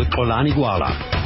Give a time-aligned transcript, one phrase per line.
[0.00, 1.19] with Xolani Gwala.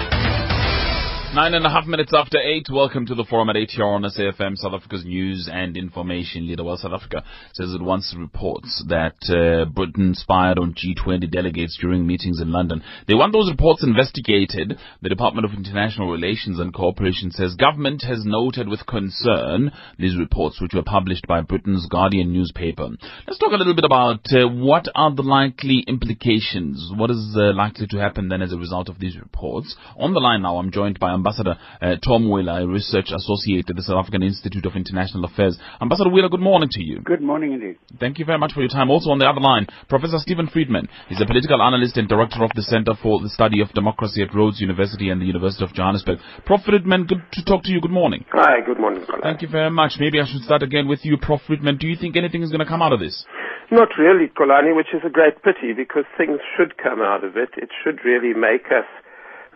[1.34, 2.68] Nine and a half minutes after eight.
[2.70, 6.62] Welcome to the forum at eight on SAFM, South Africa's news and information leader.
[6.62, 7.24] Well, South Africa
[7.54, 12.84] says it wants reports that uh, Britain spied on G20 delegates during meetings in London.
[13.08, 14.78] They want those reports investigated.
[15.02, 20.60] The Department of International Relations and Cooperation says government has noted with concern these reports,
[20.60, 22.90] which were published by Britain's Guardian newspaper.
[23.26, 26.92] Let's talk a little bit about uh, what are the likely implications.
[26.94, 29.74] What is uh, likely to happen then as a result of these reports?
[29.98, 33.76] On the line now, I'm joined by Ambassador uh, Tom Wheeler, a research associate at
[33.76, 35.58] the South African Institute of International Affairs.
[35.80, 37.00] Ambassador Wheeler, good morning to you.
[37.00, 37.78] Good morning indeed.
[37.98, 38.90] Thank you very much for your time.
[38.90, 40.86] Also on the other line, Professor Stephen Friedman.
[41.08, 44.34] He's a political analyst and director of the Center for the Study of Democracy at
[44.34, 46.18] Rhodes University and the University of Johannesburg.
[46.44, 46.60] Prof.
[46.64, 47.80] Friedman, good to talk to you.
[47.80, 48.26] Good morning.
[48.32, 49.04] Hi, good morning.
[49.22, 49.96] Thank you very much.
[49.98, 51.40] Maybe I should start again with you, Prof.
[51.46, 51.78] Friedman.
[51.78, 53.24] Do you think anything is going to come out of this?
[53.70, 57.48] Not really, Xolani, which is a great pity because things should come out of it.
[57.56, 58.84] It should really make us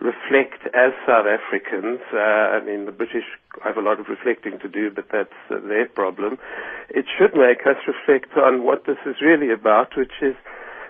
[0.01, 1.99] reflect as South Africans.
[2.11, 3.27] Uh, I mean, the British
[3.63, 6.37] have a lot of reflecting to do, but that's uh, their problem.
[6.89, 10.35] It should make us reflect on what this is really about, which is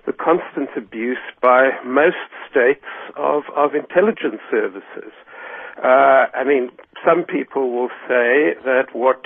[0.05, 2.85] the constant abuse by most states
[3.17, 5.13] of, of intelligence services.
[5.77, 6.69] Uh, I mean,
[7.05, 9.21] some people will say that what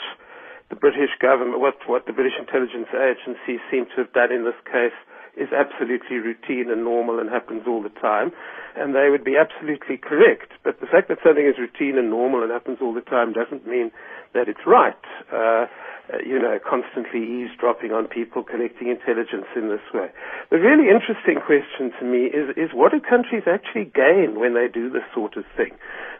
[0.69, 4.57] the British government, what, what the British intelligence agencies seem to have done in this
[4.65, 4.95] case
[5.37, 8.31] is absolutely routine and normal and happens all the time.
[8.75, 10.51] And they would be absolutely correct.
[10.63, 13.67] But the fact that something is routine and normal and happens all the time doesn't
[13.67, 13.91] mean
[14.33, 14.97] that it's right.
[15.31, 15.65] Uh,
[16.11, 20.11] uh, you know, constantly eavesdropping on people, collecting intelligence in this way.
[20.51, 24.67] The really interesting question to me is, is what do countries actually gain when they
[24.67, 25.71] do this sort of thing?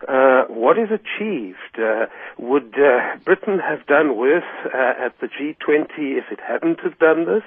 [0.08, 1.76] Uh, what is achieved?
[1.76, 2.06] Uh,
[2.40, 7.26] would uh, Britain have done worse uh, at the G20 if it hadn't have done
[7.26, 7.44] this?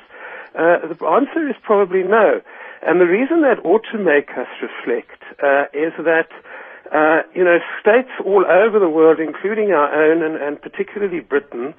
[0.55, 2.41] Uh, the answer is probably no.
[2.83, 6.29] And the reason that ought to make us reflect uh, is that
[6.93, 11.75] uh, you know states all over the world, including our own and, and particularly Britain,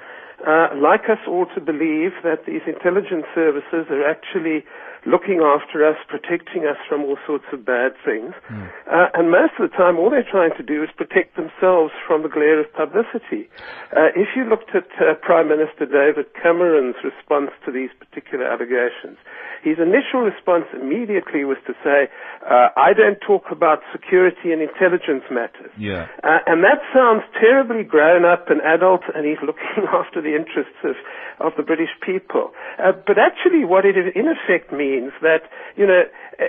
[0.45, 4.65] uh, like us all to believe that these intelligence services are actually
[5.07, 8.35] looking after us, protecting us from all sorts of bad things.
[8.51, 8.67] Mm.
[8.91, 12.23] Uh, and most of the time, all they're trying to do is protect themselves from
[12.23, 13.47] the glare of publicity.
[13.95, 19.15] Uh, if you looked at uh, Prime Minister David Cameron's response to these particular allegations,
[19.63, 22.11] his initial response immediately was to say,
[22.43, 25.71] uh, I don't talk about security and intelligence matters.
[25.79, 26.07] Yeah.
[26.23, 30.77] Uh, and that sounds terribly grown up and adult, and he's looking after the interests
[30.83, 30.95] of,
[31.39, 32.51] of the British people.
[32.77, 35.41] Uh, but actually, what it in effect means that,
[35.75, 36.03] you know,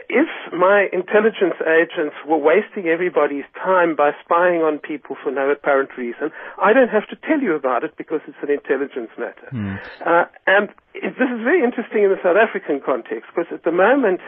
[0.09, 5.91] if my intelligence agents were wasting everybody's time by spying on people for no apparent
[5.97, 6.31] reason,
[6.62, 9.48] I don't have to tell you about it because it's an intelligence matter.
[9.53, 9.78] Mm.
[10.04, 13.72] Uh, and it, this is very interesting in the South African context because at the
[13.72, 14.20] moment,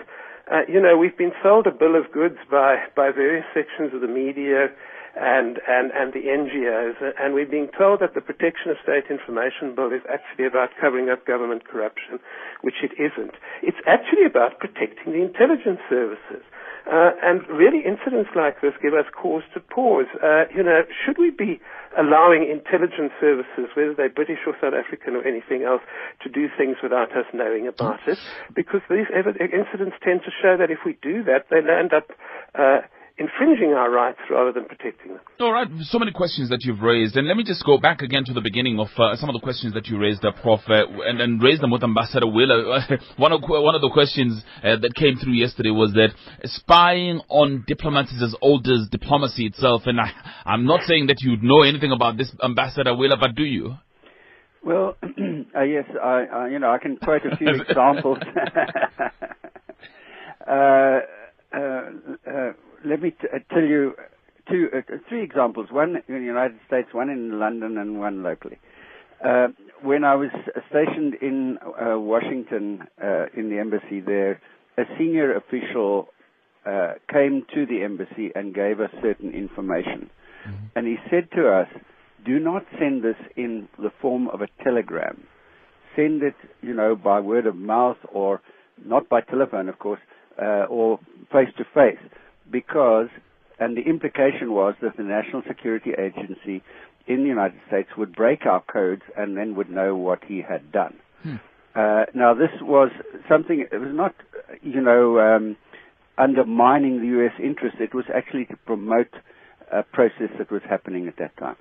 [0.51, 4.01] uh, you know, we've been sold a bill of goods by, by various sections of
[4.01, 4.69] the media
[5.17, 9.75] and, and, and the NGOs, and we're being told that the Protection of State Information
[9.75, 12.21] Bill is actually about covering up government corruption,
[12.63, 13.35] which it isn't.
[13.63, 16.45] It's actually about protecting the intelligence services.
[16.91, 20.09] Uh, and really, incidents like this give us cause to pause.
[20.23, 21.61] Uh, you know, should we be
[21.99, 25.83] allowing intelligence services, whether they're British or South African or anything else,
[26.23, 28.19] to do things without us knowing about it?
[28.55, 32.11] Because these incidents tend to show that if we do that, they land up
[32.59, 32.81] uh,
[33.21, 35.21] infringing our rights rather than protecting them.
[35.41, 38.25] All right, so many questions that you've raised, and let me just go back again
[38.25, 40.87] to the beginning of uh, some of the questions that you raised, uh, Prof, uh,
[41.05, 42.81] and, and raise them with Ambassador Wheeler.
[43.19, 46.09] one of one of the questions uh, that came through yesterday was that
[46.45, 50.11] spying on diplomats is as old as diplomacy itself, and I,
[50.47, 53.75] I'm not saying that you know anything about this, Ambassador Wheeler, but do you?
[54.65, 58.19] Well, uh, yes, I, I, you know, I can quote a few examples.
[62.85, 63.95] let me t- uh, tell you
[64.49, 65.69] two, uh, three examples.
[65.71, 68.59] One in the United States, one in London, and one locally.
[69.25, 69.49] Uh,
[69.83, 70.31] when I was
[70.69, 74.41] stationed in uh, Washington uh, in the embassy there,
[74.79, 76.09] a senior official
[76.67, 80.11] uh, came to the embassy and gave us certain information.
[80.47, 80.65] Mm-hmm.
[80.77, 81.69] And he said to us,
[82.25, 85.25] do not send this in the form of a telegram.
[85.97, 88.41] Send it, you know, by word of mouth or
[88.85, 90.01] not by telephone, of course,
[90.39, 90.99] or
[91.31, 91.99] face to face
[92.51, 93.09] because,
[93.59, 96.63] and the implication was that the National Security Agency
[97.07, 100.71] in the United States would break our codes and then would know what he had
[100.73, 100.95] done.
[101.23, 101.37] Hmm.
[101.75, 102.91] Uh, now, this was
[103.29, 104.15] something, it was not,
[104.63, 105.57] you know, um,
[106.19, 107.33] undermining the U.S.
[107.43, 107.77] interest.
[107.81, 109.13] It was actually to promote
[109.73, 111.57] a process that was happening at that time.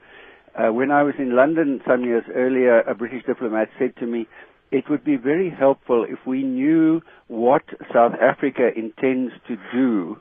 [0.55, 4.27] Uh, when I was in London some years earlier, a British diplomat said to me,
[4.71, 7.63] it would be very helpful if we knew what
[7.93, 10.17] South Africa intends to do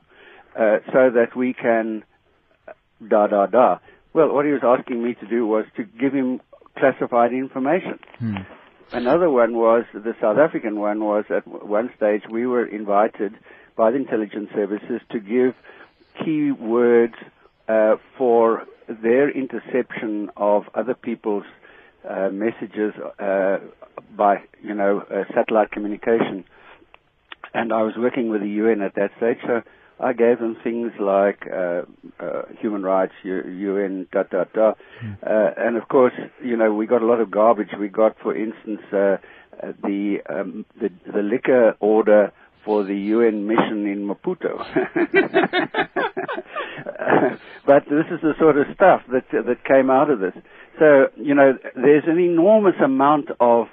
[0.59, 2.05] uh, so that we can
[3.07, 3.79] da da da.
[4.13, 6.41] Well, what he was asking me to do was to give him
[6.77, 7.99] classified information.
[8.19, 8.37] Hmm.
[8.91, 13.35] Another one was the South African one was at one stage we were invited
[13.77, 15.55] by the intelligence services to give
[16.25, 17.15] key words
[17.69, 21.45] uh, for their interception of other people's
[22.09, 23.59] uh, messages uh,
[24.17, 26.45] by you know uh, satellite communication.
[27.53, 29.63] And I was working with the UN at that stage, so
[30.01, 31.83] I gave them things like uh,
[32.21, 35.17] uh, human rights, UN, da da da, mm.
[35.27, 36.13] uh, and of course,
[36.43, 37.71] you know, we got a lot of garbage.
[37.79, 39.17] We got, for instance, uh,
[39.61, 42.33] uh, the, um, the the liquor order
[42.65, 44.59] for the UN mission in Maputo.
[47.67, 50.35] but this is the sort of stuff that that came out of this.
[50.79, 53.67] So you know, there's an enormous amount of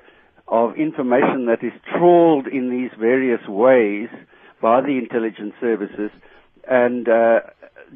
[0.47, 4.09] of information that is trawled in these various ways
[4.65, 6.09] by the intelligence services,
[6.67, 7.41] and uh,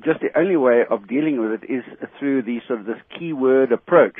[0.05, 1.83] just the only way of dealing with it is
[2.19, 4.19] through the sort of this keyword approach,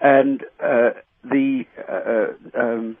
[0.00, 0.90] and uh,
[1.22, 2.96] the uh, um,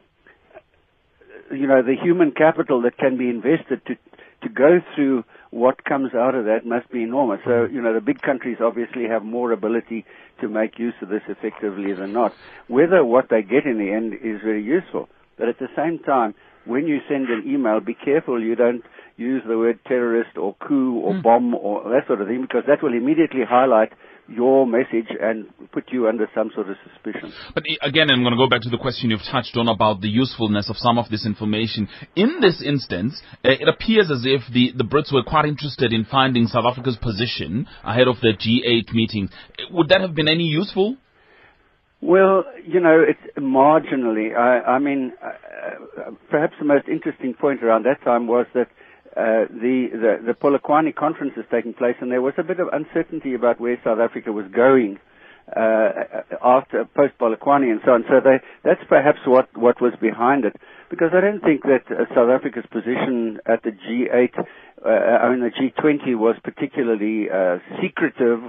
[1.50, 3.96] you know the human capital that can be invested to
[4.42, 7.40] to go through what comes out of that must be enormous.
[7.44, 10.06] So, you know, the big countries obviously have more ability
[10.40, 12.32] to make use of this effectively than not.
[12.68, 15.08] Whether what they get in the end is very useful,
[15.40, 16.34] but at the same time,
[16.66, 18.82] when you send an email, be careful you don't
[19.16, 21.22] use the word terrorist or coup or mm.
[21.22, 23.90] bomb or that sort of thing because that will immediately highlight
[24.28, 27.32] your message and put you under some sort of suspicion.
[27.54, 30.08] But again, I'm going to go back to the question you've touched on about the
[30.08, 31.88] usefulness of some of this information.
[32.14, 36.04] In this instance, uh, it appears as if the, the Brits were quite interested in
[36.04, 39.30] finding South Africa's position ahead of the G8 meeting.
[39.70, 40.96] Would that have been any useful?
[42.02, 44.34] Well, you know, it's marginally.
[44.34, 48.68] I, I mean, uh, uh, perhaps the most interesting point around that time was that
[49.16, 52.68] uh, the, the the Polokwane conference is taking place, and there was a bit of
[52.72, 54.98] uncertainty about where South Africa was going
[55.54, 55.90] uh,
[56.42, 58.04] after post Polokwane and so on.
[58.08, 60.56] So they, that's perhaps what what was behind it,
[60.88, 65.40] because I don't think that uh, South Africa's position at the G8, uh, I mean
[65.40, 68.40] the G20, was particularly uh, secretive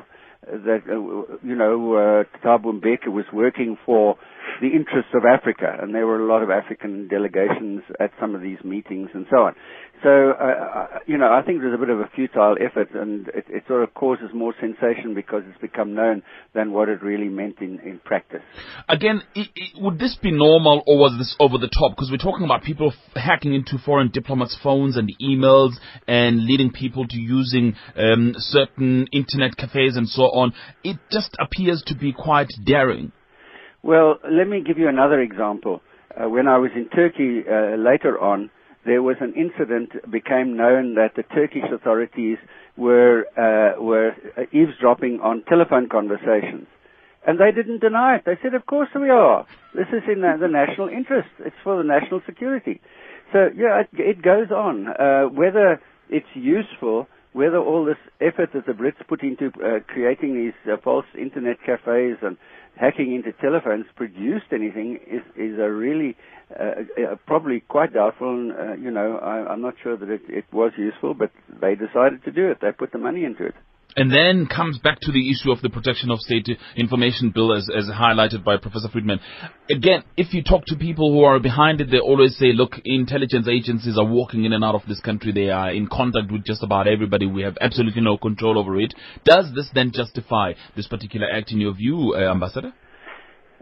[0.45, 4.17] that uh, you know uh, Thabo Mbeki was working for
[4.61, 8.41] the interests of Africa, and there were a lot of African delegations at some of
[8.41, 9.55] these meetings and so on.
[10.03, 13.27] So, uh, uh, you know, I think there's a bit of a futile effort, and
[13.29, 16.23] it, it, sort of causes more sensation because it's become known
[16.55, 18.41] than what it really meant in, in practice.
[18.89, 21.91] Again, it, would this be normal, or was this over the top?
[21.91, 25.73] Because we're talking about people f- hacking into foreign diplomats' phones and emails,
[26.07, 30.53] and leading people to using um, certain internet cafes and so on.
[30.83, 33.11] It just appears to be quite daring.
[33.83, 35.81] Well, let me give you another example.
[36.15, 38.49] Uh, when I was in Turkey uh, later on
[38.85, 42.37] there was an incident became known that the Turkish authorities
[42.77, 44.13] were uh, were
[44.51, 46.67] eavesdropping on telephone conversations.
[47.25, 48.23] And they didn't deny it.
[48.25, 49.45] They said, of course we are.
[49.75, 51.29] This is in the, the national interest.
[51.39, 52.81] It's for the national security.
[53.31, 54.87] So, yeah, it, it goes on.
[54.87, 55.79] Uh, whether
[56.09, 60.77] it's useful, whether all this effort that the Brits put into uh, creating these uh,
[60.83, 62.37] false internet cafes and
[62.75, 66.15] hacking into telephones produced anything is, is a really
[66.59, 68.29] uh, uh, probably quite doubtful.
[68.29, 71.31] And, uh, you know, I, am not sure that it, it was useful, but
[71.61, 72.59] they decided to do it.
[72.61, 73.55] They put the money into it.
[73.95, 77.67] And then comes back to the issue of the Protection of State Information Bill as,
[77.75, 79.19] as highlighted by Professor Friedman.
[79.69, 83.47] Again, if you talk to people who are behind it, they always say, look, intelligence
[83.49, 85.33] agencies are walking in and out of this country.
[85.33, 87.25] They are in contact with just about everybody.
[87.25, 88.93] We have absolutely no control over it.
[89.25, 92.73] Does this then justify this particular act in your view, uh, Ambassador?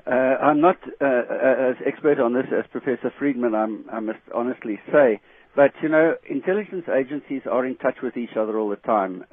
[0.05, 4.19] Uh, I'm not uh, uh, as expert on this as Professor Friedman, I'm, i must
[4.33, 5.21] honestly say.
[5.55, 9.25] But, you know, intelligence agencies are in touch with each other all the time.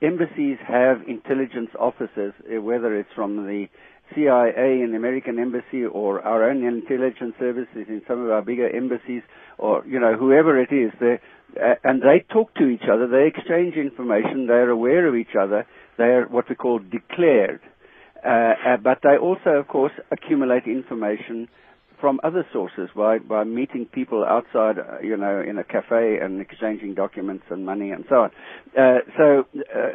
[0.00, 3.66] Embassies have intelligence officers, uh, whether it's from the
[4.14, 8.68] CIA in the American embassy or our own intelligence services in some of our bigger
[8.74, 9.22] embassies
[9.58, 10.92] or, you know, whoever it is.
[11.02, 13.08] Uh, and they talk to each other.
[13.08, 14.46] They exchange information.
[14.46, 15.66] They're aware of each other.
[15.96, 17.60] They're what we call declared.
[18.24, 21.48] Uh, uh, but they also, of course, accumulate information
[22.00, 26.40] from other sources by, by meeting people outside, uh, you know, in a cafe and
[26.40, 28.30] exchanging documents and money and so on.
[28.78, 29.88] Uh, so uh,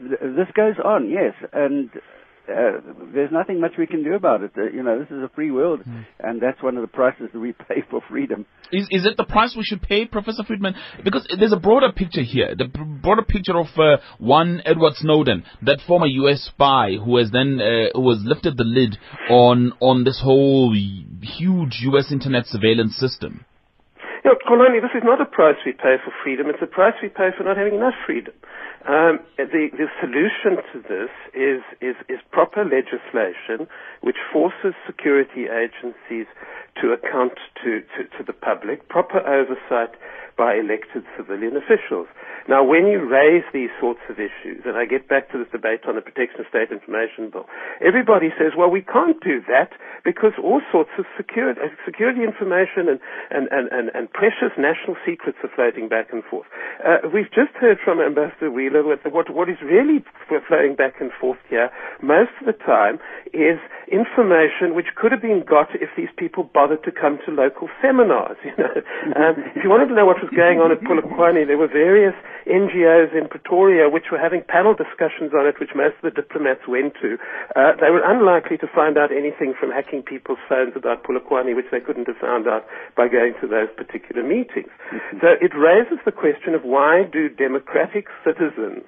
[0.00, 1.90] th- this goes on, yes, and
[2.48, 2.80] uh,
[3.12, 4.52] there's nothing much we can do about it.
[4.56, 6.04] Uh, you know, this is a free world, mm.
[6.20, 8.44] and that's one of the prices that we pay for freedom.
[8.70, 10.74] Is is it the price we should pay, Professor Friedman?
[11.02, 12.54] Because there's a broader picture here.
[12.56, 16.50] The broader picture of uh, one Edward Snowden, that former U.S.
[16.52, 18.98] spy who has then uh, who has lifted the lid
[19.30, 22.12] on on this whole huge U.S.
[22.12, 23.44] internet surveillance system.
[24.24, 26.48] You know, this is not a price we pay for freedom.
[26.48, 28.32] It's a price we pay for not having enough freedom.
[28.88, 33.68] Um, the, the solution to this is, is, is proper legislation
[34.00, 36.24] which forces security agencies
[36.80, 39.92] to account to, to, to the public, proper oversight
[40.36, 42.08] by elected civilian officials.
[42.48, 45.86] Now, when you raise these sorts of issues, and I get back to this debate
[45.88, 47.46] on the Protection of State Information Bill,
[47.80, 49.72] everybody says, well, we can't do that
[50.04, 53.00] because all sorts of security, security information and,
[53.30, 56.46] and, and, and, and precious national secrets are floating back and forth.
[56.78, 60.06] Uh, we've just heard from Ambassador Wheeler what, what, is really
[60.46, 61.68] flowing back and forth here
[62.00, 63.02] most of the time
[63.34, 63.58] is
[63.90, 68.38] information which could have been got if these people bothered to come to local seminars.
[68.54, 68.76] You know,
[69.18, 72.14] um, if you wanted to know what was going on at Polokwane, there were various
[72.46, 76.62] NGOs in Pretoria which were having panel discussions on it, which most of the diplomats
[76.68, 77.18] went to.
[77.56, 81.66] Uh, they were unlikely to find out anything from hacking people's phones about Polokwane, which
[81.72, 82.62] they couldn't have found out
[82.94, 84.70] by going to those particular meetings.
[84.92, 85.18] Mm-hmm.
[85.20, 88.84] So it raises the question of why do democratic citizens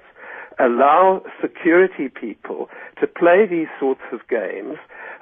[0.59, 2.67] allow security people
[2.99, 4.77] to play these sorts of games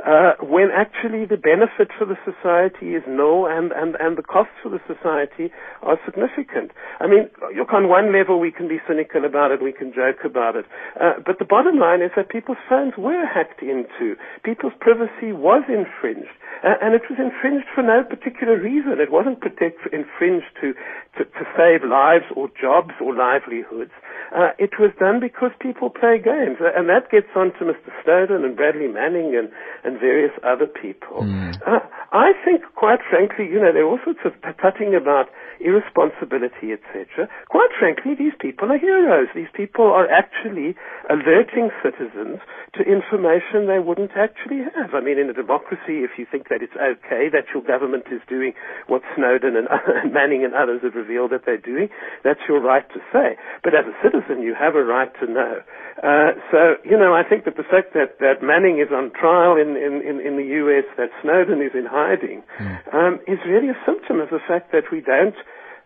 [0.06, 4.54] uh, when actually the benefit for the society is no and, and, and the costs
[4.62, 5.50] for the society
[5.82, 6.72] are significant.
[7.00, 10.24] I mean, look, on one level we can be cynical about it, we can joke
[10.24, 10.66] about it,
[11.00, 15.64] uh, but the bottom line is that people's phones were hacked into, people's privacy was
[15.68, 19.02] infringed, uh, and it was infringed for no particular reason.
[19.02, 20.74] It wasn't protect, infringed to,
[21.18, 23.92] to, to save lives or jobs or livelihoods.
[24.36, 27.90] Uh, it was done because people play games, and that gets on to Mr.
[28.04, 29.50] Snowden and Bradley Manning and,
[29.84, 31.26] and various other people.
[31.26, 31.58] Mm.
[31.66, 31.82] Uh,
[32.14, 35.26] I think, quite frankly, you know, there are all sorts of tutting about
[35.60, 37.28] irresponsibility, etc.
[37.50, 39.28] Quite frankly, these people are heroes.
[39.36, 40.76] These people are actually
[41.10, 42.40] alerting citizens
[42.76, 44.94] to information they wouldn't actually have.
[44.94, 48.22] I mean, in a democracy, if you think that it's okay that your government is
[48.28, 48.54] doing
[48.88, 51.90] what Snowden and, and Manning and others have revealed that they're doing,
[52.24, 53.38] that's your right to say.
[53.64, 55.62] But as a citizen, you have a right to know.
[56.04, 59.56] Uh, so, you know, I think that the fact that, that Manning is on trial
[59.56, 62.94] in, in, in, in the US, that Snowden is in hiding, mm.
[62.94, 65.36] um, is really a symptom of the fact that we don't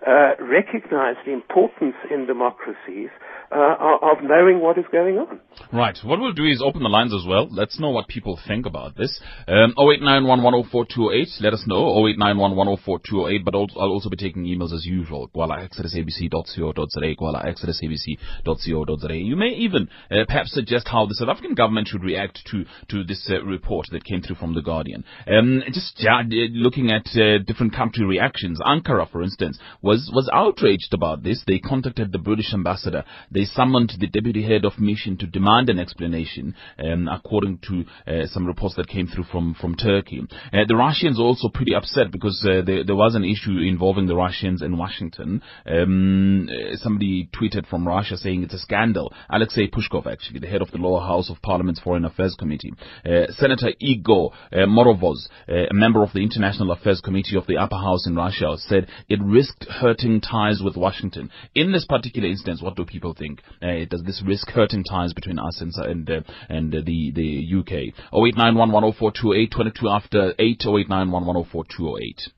[0.05, 3.09] uh, recognize the importance in democracies
[3.51, 5.39] uh, of knowing what is going on.
[5.73, 5.97] Right.
[6.03, 7.47] What we'll do is open the lines as well.
[7.51, 9.19] Let's know what people think about this.
[9.47, 11.41] Um, 0891104208.
[11.41, 11.81] Let us know.
[12.17, 13.43] 0891104208.
[13.43, 15.29] But also, I'll also be taking emails as usual.
[15.35, 17.15] Gwala exodusabc.co.za.
[17.19, 19.13] Gwala exodusabc.co.za.
[19.13, 23.03] You may even uh, perhaps suggest how the South African government should react to to
[23.03, 25.03] this uh, report that came through from the Guardian.
[25.27, 28.59] Um, just looking at uh, different country reactions.
[28.61, 29.59] Ankara, for instance,
[29.89, 31.43] was was outraged about this.
[31.48, 33.03] They contacted the British ambassador.
[33.31, 38.27] They summoned the deputy head of mission to demand an explanation, um, according to uh,
[38.27, 40.22] some reports that came through from, from Turkey.
[40.53, 44.05] Uh, the Russians are also pretty upset because uh, there, there, was an issue involving
[44.08, 45.41] the Russians in Washington.
[45.65, 49.12] Um, uh, somebody tweeted from Russia saying it's a scandal.
[49.29, 52.74] Alexei Pushkov, actually, the head of the lower house of Parliament's Foreign Affairs Committee.
[53.05, 55.17] Uh, Senator Igor uh, Morozov,
[55.48, 59.19] a member of the International Affairs Committee of the upper house in Russia, said it
[59.24, 61.29] risked hurting ties with Washington.
[61.55, 63.41] In this particular instance, what do people think?
[63.62, 67.45] Uh, does this risk hurting ties between us and and, uh, and uh, the the
[67.59, 67.93] UK?
[68.13, 72.29] 0891104208, 22 after 8, 0891104208.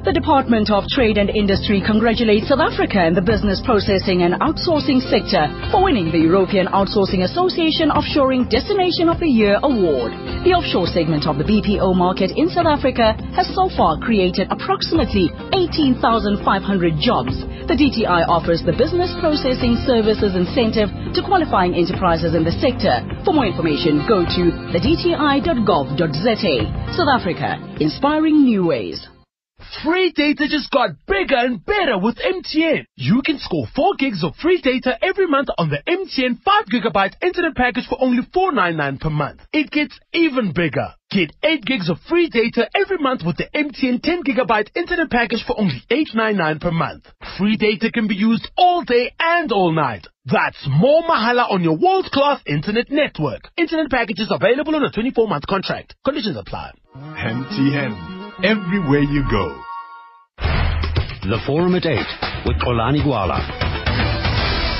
[0.00, 4.96] The Department of Trade and Industry congratulates South Africa and the business processing and outsourcing
[5.12, 10.16] sector for winning the European Outsourcing Association Offshoring Destination of the Year award.
[10.48, 15.28] The offshore segment of the BPO market in South Africa has so far created approximately
[15.52, 16.40] 18,500
[16.96, 17.36] jobs.
[17.68, 23.04] The DTI offers the business processing services incentive to qualifying enterprises in the sector.
[23.28, 24.42] For more information, go to
[24.72, 26.56] thedti.gov.za.
[26.96, 29.04] South Africa, inspiring new ways.
[29.84, 32.84] Free data just got bigger and better with MTN.
[32.96, 37.14] You can score 4 gigs of free data every month on the MTN 5 gigabyte
[37.22, 39.40] internet package for only $4.99 per month.
[39.52, 40.88] It gets even bigger.
[41.10, 45.44] Get 8 gigs of free data every month with the MTN 10 gigabyte internet package
[45.46, 47.06] for only $8.99 per month.
[47.38, 50.06] Free data can be used all day and all night.
[50.24, 53.48] That's more Mahala on your world-class internet network.
[53.56, 55.94] Internet packages available on a 24-month contract.
[56.04, 56.72] Conditions apply.
[56.96, 59.60] MTN everywhere you go.
[61.22, 61.98] The Forum at 8
[62.46, 63.70] with Xolani Gwala.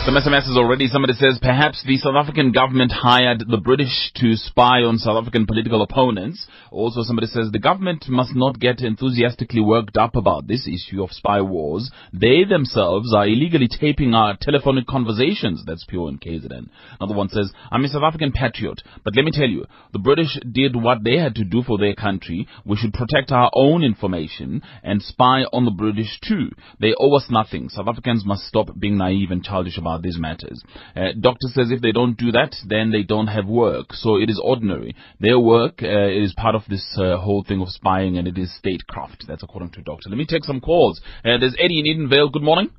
[0.06, 0.86] Some SMSs already.
[0.86, 5.46] Somebody says perhaps the South African government hired the British to spy on South African
[5.46, 6.46] political opponents.
[6.70, 11.10] Also, somebody says the government must not get enthusiastically worked up about this issue of
[11.10, 11.90] spy wars.
[12.12, 15.64] They themselves are illegally taping our telephonic conversations.
[15.66, 16.68] That's pure in KZN.
[17.00, 20.38] Another one says, I'm a South African patriot, but let me tell you, the British
[20.50, 22.46] did what they had to do for their country.
[22.64, 26.50] We should protect our own information and spy on the British too.
[26.80, 27.68] They owe us nothing.
[27.68, 30.62] South Africans must stop being naive and childish about these matters.
[30.94, 33.92] Uh, doctor says if they don't do that, then they don't have work.
[33.92, 34.94] So it is ordinary.
[35.18, 38.54] Their work uh, is part of this uh, whole thing of spying, and it is
[38.56, 39.24] statecraft.
[39.26, 40.08] That's according to doctor.
[40.08, 41.00] Let me take some calls.
[41.24, 42.32] Uh, there's Eddie in Edenvale.
[42.32, 42.70] Good morning.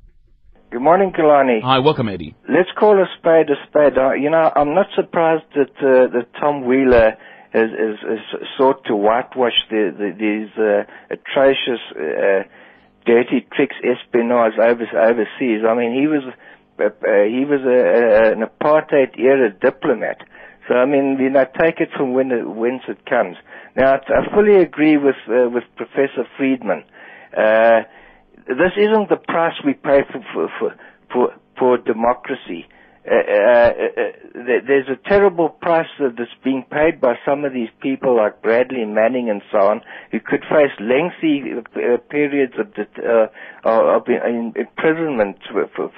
[0.70, 1.60] Good morning, Xolani.
[1.62, 2.34] Hi, welcome, Eddie.
[2.48, 3.98] Let's call a spade a spade.
[3.98, 7.16] Uh, you know, I'm not surprised that uh, that Tom Wheeler
[7.52, 12.48] has, has, has sought to whitewash the, the, these uh, atrocious, uh,
[13.04, 15.60] dirty tricks, espionage over, overseas.
[15.68, 16.24] I mean, he was
[16.80, 16.88] uh, uh,
[17.28, 20.24] he was a, a, an apartheid era diplomat.
[20.68, 23.36] So I mean, you know, take it from when it, whence it comes.
[23.76, 26.84] Now, I fully agree with uh, with Professor Friedman.
[27.36, 27.82] Uh,
[28.46, 30.74] this isn't the price we pay for for for
[31.12, 32.66] for, for democracy.
[33.04, 34.12] Uh, uh, uh,
[34.64, 39.28] there's a terrible price that's being paid by some of these people like Bradley Manning
[39.28, 39.80] and so on,
[40.12, 42.68] who could face lengthy uh, periods of,
[43.64, 44.06] of
[44.54, 45.90] imprisonment for, for,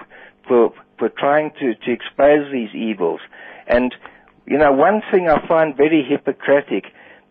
[0.49, 3.21] for, for trying to, to expose these evils.
[3.67, 3.95] And,
[4.47, 6.85] you know, one thing I find very hypocritic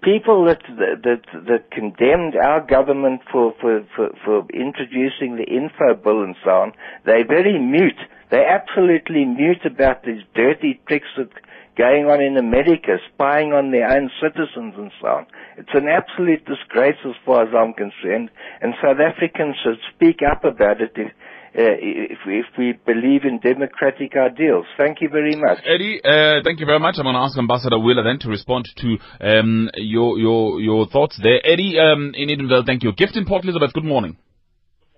[0.03, 6.23] people that that that condemned our government for for for, for introducing the info bill
[6.23, 6.73] and so on,
[7.05, 7.99] they're very mute.
[8.29, 11.29] They're absolutely mute about these dirty tricks that
[11.77, 15.25] going on in America, spying on their own citizens and so on.
[15.57, 18.29] It's an absolute disgrace as far as I'm concerned,
[18.61, 21.11] and South Africans should speak up about it if,
[21.55, 24.65] uh, if, if, we believe in democratic ideals.
[24.77, 25.59] Thank you very much.
[25.65, 26.95] Eddie, uh, thank you very much.
[26.97, 31.19] I'm going to ask Ambassador Wheeler then to respond to um, your, your, your thoughts
[31.21, 31.39] there.
[31.45, 32.91] Eddie um, in Edenvale, thank you.
[32.93, 34.17] Gift in Port Elizabeth, good morning.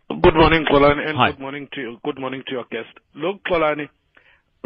[0.10, 1.32] Good morning, Xolani, and Hi.
[1.32, 1.98] good morning to you.
[2.06, 2.94] Good morning to your guest.
[3.16, 3.90] Look, Xolani,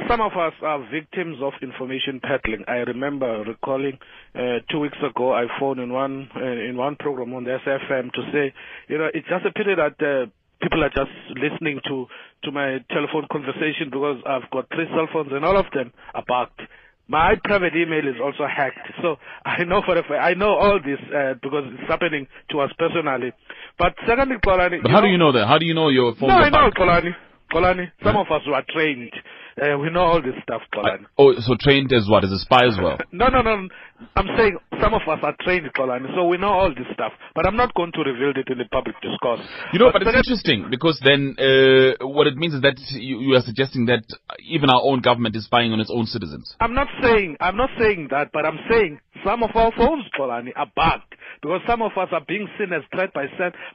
[0.07, 2.65] some of us are victims of information peddling.
[2.67, 3.97] I remember recalling
[4.35, 8.11] uh, two weeks ago, I phoned in one uh, in one program on the SFM
[8.13, 8.53] to say,
[8.87, 10.29] you know, it's just a pity that uh,
[10.61, 12.05] people are just listening to
[12.43, 16.23] to my telephone conversation because I've got three cell phones and all of them are
[16.27, 16.61] bugged.
[17.07, 20.79] My private email is also hacked, so I know for a fact, I know all
[20.79, 23.31] this uh, because it's happening to us personally.
[23.77, 25.47] But secondly, Xolani, But how do you know that?
[25.47, 26.77] How do you know your phone no, I know, bugged?
[26.77, 27.11] Xolani.
[27.51, 29.11] Xolani, some of us were trained.
[29.59, 31.05] Uh, we know all this stuff, Xolani.
[31.17, 32.23] Oh, so trained as what?
[32.23, 32.97] As a spy as well?
[33.11, 33.67] No, no, no.
[34.15, 37.11] I'm saying some of us are trained, Xolani, so we know all this stuff.
[37.35, 39.41] But I'm not going to reveal it in the public discourse.
[39.73, 43.35] You know, but it's interesting because then uh, what it means is that you, you
[43.35, 44.03] are suggesting that
[44.47, 46.55] even our own government is spying on its own citizens.
[46.61, 50.51] I'm not saying I'm not saying that, but I'm saying some of our phones, Xolani,
[50.55, 53.25] are bugged because some of us are being seen as threat by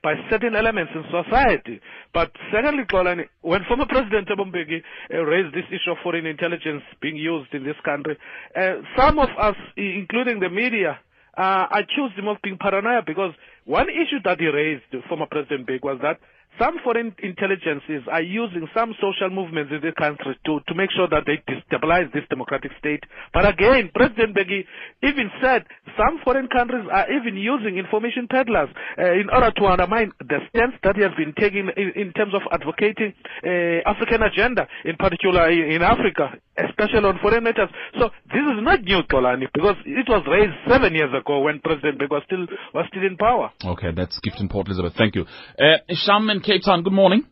[0.03, 1.81] by certain elements in society.
[2.13, 7.17] But secondly, Xolani, when former President Mbeki uh, raised this issue of foreign intelligence being
[7.17, 8.17] used in this country,
[8.57, 10.99] uh, some of us, including the media,
[11.37, 13.33] uh, accused him of being paranoia because
[13.65, 16.21] one issue that he raised, former President Mbeki, was that
[16.59, 21.09] some foreign intelligences are using some social movements in the country to, to make sure
[21.09, 23.03] that they destabilize this democratic state.
[23.33, 24.65] But again, President Mbeki
[25.03, 25.65] even said
[25.97, 30.75] some foreign countries are even using information peddlers uh, in order to undermine the stance
[30.83, 33.13] that he has been taking in, in terms of advocating
[33.45, 37.69] uh, African agenda, in particular in, in Africa, especially on foreign matters.
[37.99, 41.99] So this is not new, Xolani, because it was raised seven years ago when President
[41.99, 43.51] Mbeki was still, was still in power.
[43.65, 44.95] Okay, that's gift in Port Elizabeth.
[44.97, 45.27] Thank you.
[45.59, 47.25] Uh, Isham in Cape Town, good morning.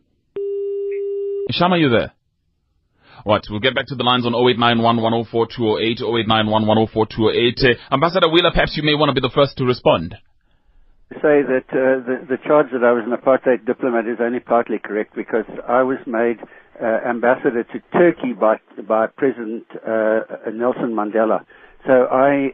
[1.49, 2.13] Isham, are you there?
[3.25, 7.59] Right, we'll get back to the lines on 0891 104 208, 0891 104 208.
[7.63, 10.15] Uh, Ambassador Wheeler, perhaps you may want to be the first to respond.
[11.21, 14.79] Say that uh, the, the charge that I was an apartheid diplomat is only partly
[14.79, 16.39] correct because I was made
[16.81, 21.45] uh, ambassador to Turkey by by President uh, Nelson Mandela.
[21.85, 22.53] So I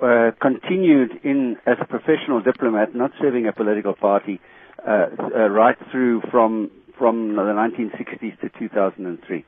[0.00, 4.40] uh, continued in as a professional diplomat, not serving a political party,
[4.86, 9.44] uh, uh, right through from from the 1960s to 2003.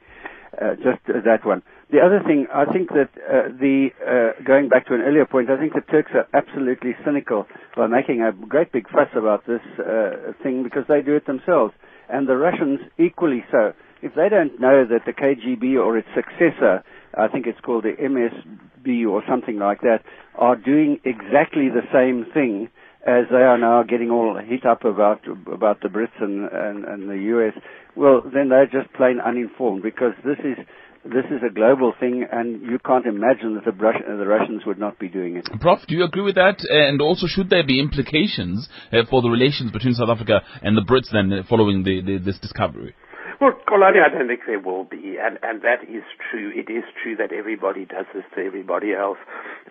[0.51, 1.63] Uh, just uh, that one.
[1.93, 5.49] The other thing, I think that uh, the uh, going back to an earlier point,
[5.49, 9.63] I think the Turks are absolutely cynical by making a great big fuss about this
[9.79, 11.73] uh, thing because they do it themselves,
[12.09, 13.73] and the Russians equally so.
[14.03, 16.83] If they don't know that the KGB or its successor,
[17.17, 20.03] I think it's called the MSB or something like that,
[20.35, 22.71] are doing exactly the same thing,
[23.07, 27.09] as they are now getting all hit up about about the Brits and, and, and
[27.09, 27.55] the US,
[27.97, 30.59] well, then they're just plain uninformed because this is
[31.05, 34.79] this is a global thing, and you can't imagine that the, Rus- the Russians would
[34.79, 35.49] not be doing it.
[35.59, 36.61] Prof, do you agree with that?
[36.69, 40.83] And also, should there be implications uh, for the relations between South Africa and the
[40.83, 42.95] Brits then following the, the, this discovery?
[43.41, 46.53] Well, Xolani, I don't think there will be, and, and that is true.
[46.55, 49.17] It is true that everybody does this to everybody else,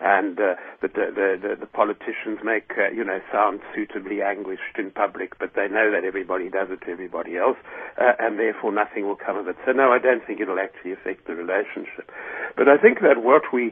[0.02, 4.90] and uh, the, the, the, the politicians make, uh, you know, sound suitably anguished in
[4.90, 7.56] public, but they know that everybody does it to everybody else,
[7.94, 9.54] uh, and therefore nothing will come of it.
[9.64, 12.10] So no, I don't think it'll actually affect the relationship.
[12.56, 13.70] But I think that what we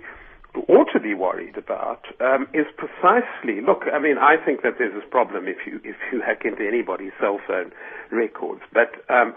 [0.69, 3.83] ought to be worried about um, is precisely look.
[3.93, 7.13] I mean, I think that there's this problem if you if you hack into anybody's
[7.21, 7.73] cell phone
[8.11, 9.35] records, but um,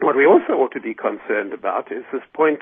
[0.00, 2.60] what we also ought to be concerned about is this point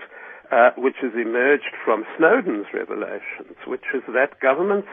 [0.50, 4.88] uh, which has emerged from Snowden's revelations, which is that governments,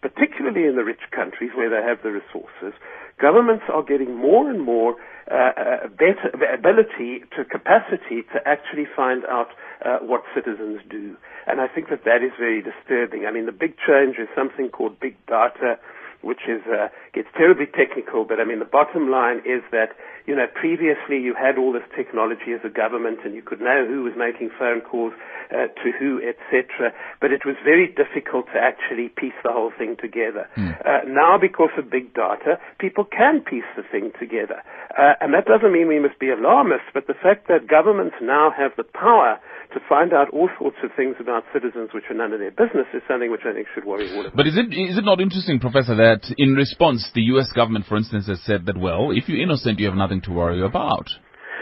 [0.00, 2.72] particularly in the rich countries where they have the resources,
[3.20, 4.96] governments are getting more and more
[5.30, 9.48] uh, uh better ability to capacity to actually find out
[9.84, 11.14] uh, what citizens do.
[11.46, 13.26] And I think that that is very disturbing.
[13.26, 15.78] I mean, the big change is something called big data
[16.22, 19.94] which is uh, gets terribly technical, but I mean the bottom line is that
[20.26, 23.84] you know previously you had all this technology as a government and you could know
[23.86, 25.12] who was making phone calls
[25.50, 26.94] uh, to who, etc.
[27.20, 30.48] But it was very difficult to actually piece the whole thing together.
[30.56, 30.78] Mm.
[30.80, 34.62] Uh, now, because of big data, people can piece the thing together,
[34.96, 36.88] uh, and that doesn't mean we must be alarmists.
[36.94, 39.38] But the fact that governments now have the power
[39.74, 42.86] to find out all sorts of things about citizens which are none of their business
[42.92, 44.32] is something which I think should worry all of us.
[44.36, 47.50] But is it is it not interesting, Professor, that in response the U.S.
[47.54, 50.62] government, for instance, has said that well, if you're innocent, you have nothing to worry
[50.62, 51.08] about.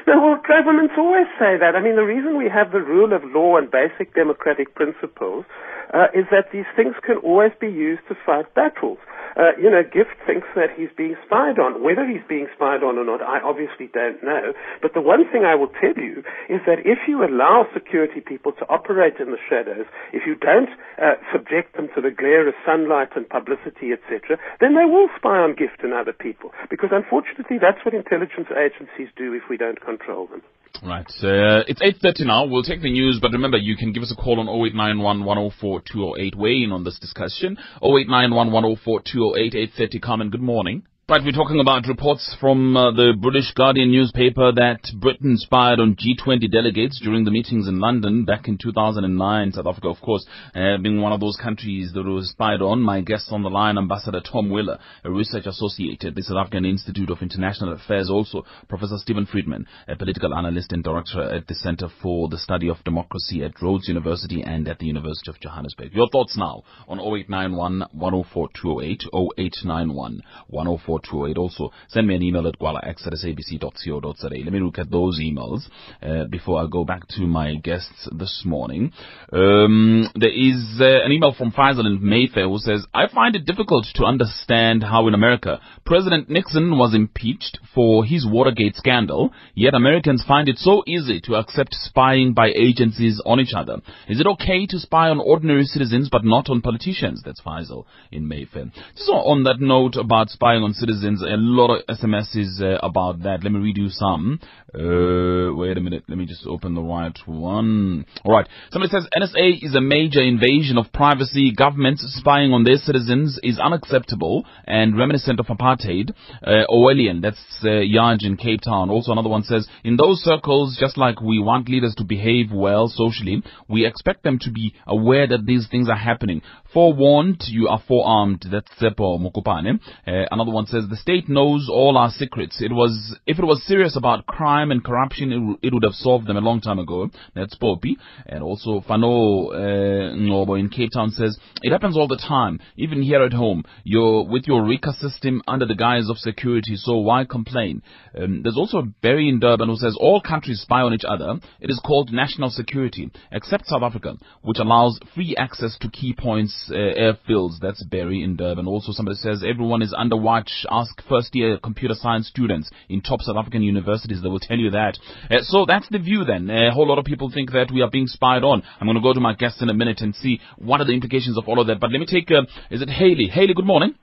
[0.07, 1.77] No, well, governments always say that.
[1.77, 5.45] I mean, the reason we have the rule of law and basic democratic principles
[5.93, 8.99] uh, is that these things can always be used to fight battles.
[9.37, 11.83] Uh, you know, Gift thinks that he's being spied on.
[11.83, 14.53] Whether he's being spied on or not, I obviously don't know.
[14.83, 18.53] But the one thing I will tell you is that if you allow security people
[18.59, 22.55] to operate in the shadows, if you don't uh, subject them to the glare of
[22.67, 26.51] sunlight and publicity, etc., then they will spy on Gift and other people.
[26.69, 30.43] Because unfortunately, that's what intelligence agencies do if we don't control them.
[30.83, 31.07] Right.
[31.23, 32.47] Uh, it's 8.30 now.
[32.47, 35.83] We'll take the news, but remember, you can give us a call on 0891 104
[35.93, 36.37] 208.
[36.37, 37.59] Weigh in on this discussion.
[37.83, 39.99] 0891 104 208 830.
[40.01, 40.83] Carmen, good morning.
[41.11, 45.97] Right, we're talking about reports from uh, the British Guardian newspaper that Britain spied on
[45.97, 49.51] G20 delegates during the meetings in London back in 2009.
[49.51, 52.81] South Africa, of course, uh, being one of those countries that was spied on.
[52.81, 56.65] My guest on the line, Ambassador Tom Wheeler, a research associate at the South African
[56.65, 61.57] Institute of International Affairs, also Professor Stephen Friedman, a political analyst and director at the
[61.57, 65.93] Center for the Study of Democracy at Rhodes University and at the University of Johannesburg.
[65.93, 71.39] Your thoughts now on 0891 104 208, 0891 104 208.
[71.39, 74.29] Also, send me an email at gwalax at sabc.co.za.
[74.29, 75.63] Let me look at those emails
[76.03, 78.93] uh, before I go back to my guests this morning.
[79.33, 83.47] Um, there is uh, an email from Faisal in Mayfair who says, I find it
[83.47, 89.75] difficult to understand how in America President Nixon was impeached for his Watergate scandal, yet
[89.75, 93.79] Americans find it so easy to accept spying by agencies on each other.
[94.09, 97.23] Is it okay to spy on ordinary citizens but not on politicians?
[97.25, 98.67] That's Faisal in Mayfair.
[98.97, 103.45] Just on that note about spying on citizens, a lot of SMSs uh, about that.
[103.45, 104.41] Let me read you some.
[104.75, 106.05] Uh, wait a minute.
[106.09, 108.07] Let me just open the right one.
[108.25, 108.49] All right.
[108.71, 111.53] Somebody says NSA is a major invasion of privacy.
[111.53, 116.13] Governments spying on their citizens is unacceptable and reminiscent of apartheid.
[116.43, 117.21] Uh, Orwellian.
[117.21, 118.91] That's uh, Yaj in Cape Town.
[118.91, 122.89] Also, another one says in those circles, just like we want leaders to behave well
[122.89, 126.43] socially, we expect them to be aware that these things are happening.
[126.73, 128.47] Forewarned, you are forearmed.
[128.51, 129.81] That's Sepo Mokopane.
[130.07, 132.61] Uh, another one says the state knows all our secrets.
[132.61, 136.29] It was if it was serious about crime and corruption, it, it would have solved
[136.29, 137.11] them a long time ago.
[137.35, 137.97] That's Poppy.
[138.27, 143.03] And also Fano uh, Ngobo in Cape Town says it happens all the time, even
[143.03, 143.65] here at home.
[143.83, 147.83] You're with your RICA system under the guise of security, so why complain?
[148.17, 151.41] Um, there's also a Barry in Durban who says all countries spy on each other.
[151.61, 156.60] It is called national security, except South Africa, which allows free access to key points,
[156.69, 157.59] uh, airfields.
[157.61, 158.67] That's Barry in Durban.
[158.67, 160.51] Also, somebody says everyone is under watch.
[160.71, 164.21] Ask first year computer science students in top South African universities.
[164.23, 164.99] They will tell you that.
[165.31, 166.51] Uh, so that's the view then.
[166.51, 168.63] a whole lot of people think that we are being spied on.
[168.81, 170.93] I'm going to go to my guests in a minute and see what are the
[170.93, 171.81] implications of all of that.
[171.81, 173.29] But let me take, uh, is it Haley?
[173.33, 173.95] Haley, good morning.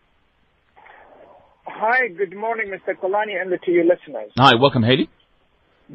[1.65, 2.95] Hi, good morning, Mr.
[2.97, 4.31] Xolani, and to your listeners.
[4.37, 5.09] Hi, welcome, Haley.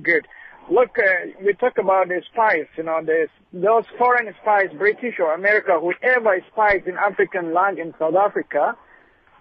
[0.00, 0.26] Good.
[0.70, 3.00] Look, uh, we talk about the spies, you know,
[3.52, 8.76] those foreign spies, British or America, whoever spies in African land in South Africa,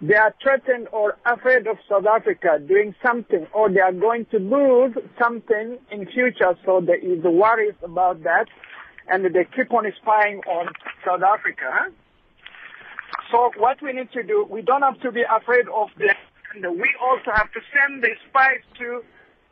[0.02, 4.38] they are threatened or afraid of South Africa doing something or they are going to
[4.38, 6.58] lose something in future.
[6.66, 8.46] So there is worries about that
[9.08, 10.72] and they keep on spying on
[11.06, 11.94] South Africa.
[13.30, 16.16] So what we need to do, we don't have to be afraid of them.
[16.54, 19.02] And we also have to send the spies to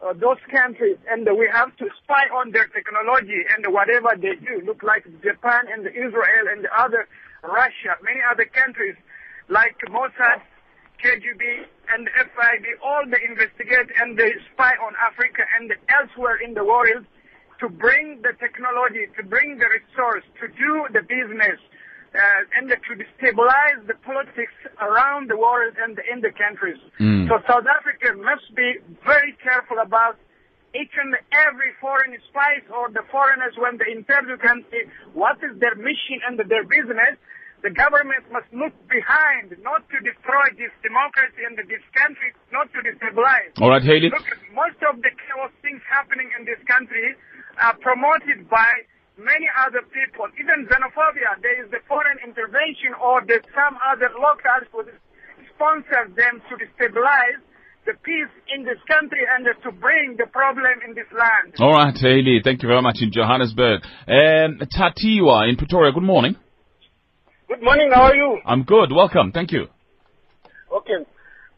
[0.01, 4.65] uh, those countries and we have to spy on their technology and whatever they do.
[4.65, 7.09] Look like Japan and Israel and other
[7.45, 8.97] Russia, many other countries
[9.49, 10.41] like Mossad,
[11.05, 16.65] KGB, and FIB, all they investigate and they spy on Africa and elsewhere in the
[16.65, 17.05] world
[17.59, 21.61] to bring the technology, to bring the resource, to do the business,
[22.15, 26.79] uh, and to destabilize the politics around the world and in the countries.
[26.99, 27.29] Mm.
[27.29, 30.17] So South Africa must be very careful about
[30.75, 35.59] each and every foreign spies or the foreigners when they enter the country, what is
[35.59, 37.19] their mission and their business,
[37.61, 42.81] the government must look behind, not to destroy this democracy and this country, not to
[42.81, 43.53] destabilize.
[43.61, 44.09] All right, Haley.
[44.09, 44.25] Look,
[44.57, 47.19] most of the chaos things happening in this country
[47.61, 48.71] are promoted by
[49.21, 50.25] many other people.
[50.41, 54.89] Even xenophobia, there is the foreign intervention or there's some other locals who
[55.53, 57.45] sponsor them to destabilize
[57.87, 61.55] the peace in this country and to bring the problem in this land.
[61.59, 62.41] All right, Haley.
[62.45, 63.81] Thank you very much in Johannesburg.
[64.07, 65.93] Um, Tatiwa in Pretoria.
[65.93, 66.37] Good morning.
[67.49, 68.39] Good morning, how are you?
[68.47, 68.93] I'm good.
[68.93, 69.33] Welcome.
[69.33, 69.67] Thank you.
[70.71, 71.05] Okay.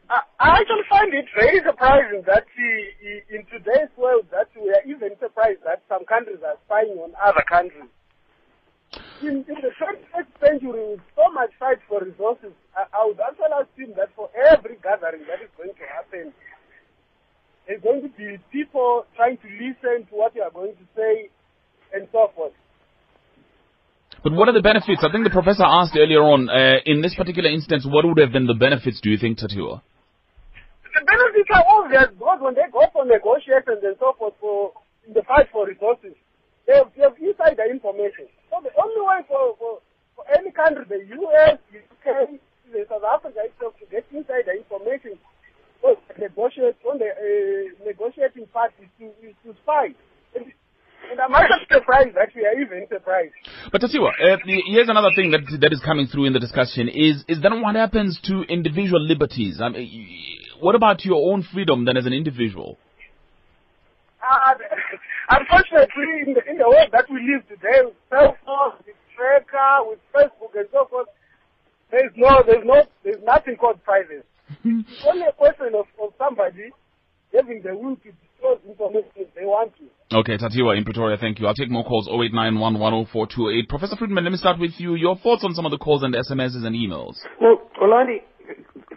[0.09, 2.45] I, I actually find it very surprising that
[3.29, 7.43] in today's world that we are even surprised that some countries are spying on other
[7.49, 7.89] countries.
[9.23, 13.55] In, in the 21st century, with so much fight for resources, I, I would actually
[13.55, 16.33] assume that for every gathering that is going to happen,
[17.63, 21.31] there's going to be people trying to listen to what you are going to say
[21.95, 22.51] and so forth.
[24.23, 24.99] But what are the benefits?
[25.03, 28.31] I think the professor asked earlier on, uh, in this particular instance, what would have
[28.31, 29.79] been the benefits, do you think, Tatiwa?
[29.79, 34.75] The benefits are obvious because when they go for negotiations and so forth for
[35.07, 36.15] in the fight for resources,
[36.67, 38.27] they have, they have insider information.
[38.53, 39.81] So the only way for, for,
[40.13, 42.37] for any country, the US, UK,
[42.69, 45.17] the South Africa itself to get insider information
[45.81, 49.89] for negotiate on the uh, negotiating parties to, is to spy.
[50.37, 50.53] And,
[51.19, 53.33] I'm actually surprised we are even surprised.
[53.71, 57.25] But Tatiwa, uh, here's another thing that that is coming through in the discussion is
[57.27, 59.59] is then what happens to individual liberties?
[59.61, 60.07] I mean,
[60.59, 62.77] what about your own freedom then as an individual?
[65.33, 69.89] Unfortunately, in the, in the world that we live today, with cell phones, with Tracker,
[69.89, 71.07] with Facebook and so forth,
[71.91, 74.21] there's no, there's no, there's nothing called privacy.
[74.63, 76.69] it's only a question of, of somebody
[77.33, 79.85] having the will to disclose information if they want to.
[80.17, 81.47] Okay, Tatiwa in Pretoria, thank you.
[81.47, 83.67] I'll take more calls, 0891104208.
[83.69, 84.93] Professor Friedman, let me start with you.
[84.95, 87.15] Your thoughts on some of the calls and SMSs and emails?
[87.41, 88.21] Well, Xolani,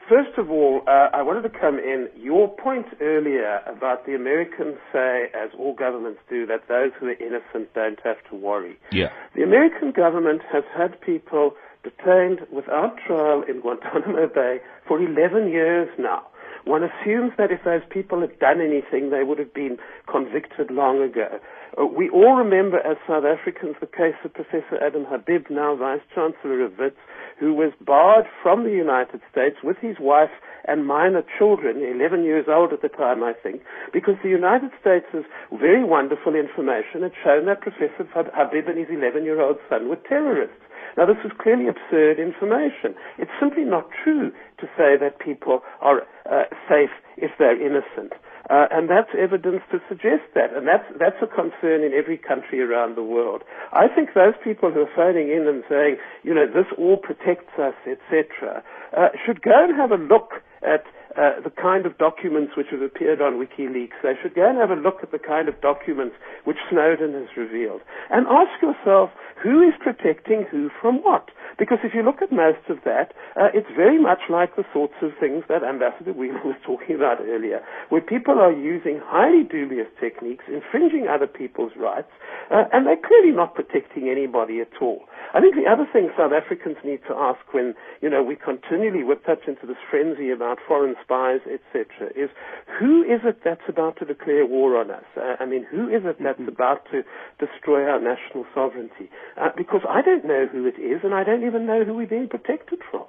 [0.08, 2.08] first of all, uh, I wanted to come in.
[2.16, 7.12] Your point earlier about the Americans say, as all governments do, that those who are
[7.12, 8.78] innocent don't have to worry.
[8.92, 9.10] Yeah.
[9.34, 15.88] The American government has had people detained without trial in Guantanamo Bay for 11 years
[15.98, 16.26] now.
[16.64, 19.78] One assumes that if those people had done anything, they would have been
[20.10, 21.38] convicted long ago.
[21.76, 26.00] Uh, we all remember as South Africans the case of Professor Adam Habib, now Vice
[26.14, 26.96] Chancellor of WITS,
[27.38, 30.32] who was barred from the United States with his wife
[30.64, 33.60] and minor children, 11 years old at the time, I think,
[33.92, 39.58] because the United States' very wonderful information had shown that Professor Habib and his 11-year-old
[39.68, 40.56] son were terrorists.
[40.96, 42.96] Now, this is clearly absurd information.
[43.18, 48.14] It's simply not true to say that people are uh, safe if they're innocent.
[48.48, 50.54] Uh, and that's evidence to suggest that.
[50.54, 53.42] And that's, that's a concern in every country around the world.
[53.72, 57.59] I think those people who are phoning in and saying, you know, this all protects
[57.59, 58.62] us, etc.,
[58.96, 60.85] uh, should go and have a look at
[61.16, 63.96] uh, the kind of documents which have appeared on WikiLeaks.
[64.02, 67.29] They should go and have a look at the kind of documents which Snowden has
[67.37, 67.81] revealed.
[68.11, 69.11] And ask yourself,
[69.42, 71.29] who is protecting who from what?
[71.59, 74.94] Because if you look at most of that, uh, it's very much like the sorts
[75.00, 79.88] of things that Ambassador Wheeler was talking about earlier, where people are using highly dubious
[80.00, 82.12] techniques, infringing other people's rights,
[82.50, 85.05] uh, and they're clearly not protecting anybody at all.
[85.33, 89.02] I think the other thing South Africans need to ask when, you know, we continually
[89.02, 92.30] whip up into this frenzy about foreign spies, etc., is
[92.78, 95.04] who is it that's about to declare war on us?
[95.16, 97.02] Uh, I mean, who is it that's about to
[97.38, 99.08] destroy our national sovereignty?
[99.40, 102.06] Uh, because I don't know who it is, and I don't even know who we're
[102.06, 103.04] being protected from.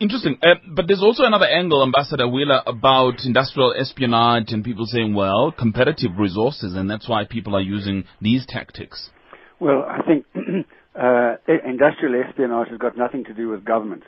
[0.00, 0.38] Interesting.
[0.42, 5.52] Uh, but there's also another angle, Ambassador Wheeler, about industrial espionage and people saying, well,
[5.52, 9.10] competitive resources, and that's why people are using these tactics.
[9.60, 10.26] Well, I think
[10.94, 14.06] uh, industrial espionage has got nothing to do with governments.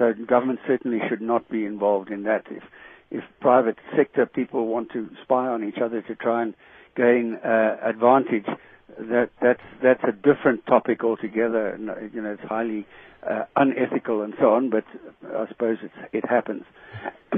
[0.00, 2.44] So government certainly should not be involved in that.
[2.50, 2.62] If
[3.10, 6.54] if private sector people want to spy on each other to try and
[6.96, 8.46] gain uh, advantage,
[8.98, 11.68] that that's that's a different topic altogether.
[11.68, 12.86] And, you know, it's highly
[13.28, 14.70] uh, unethical and so on.
[14.70, 14.84] But
[15.22, 15.76] I suppose
[16.14, 16.62] it happens.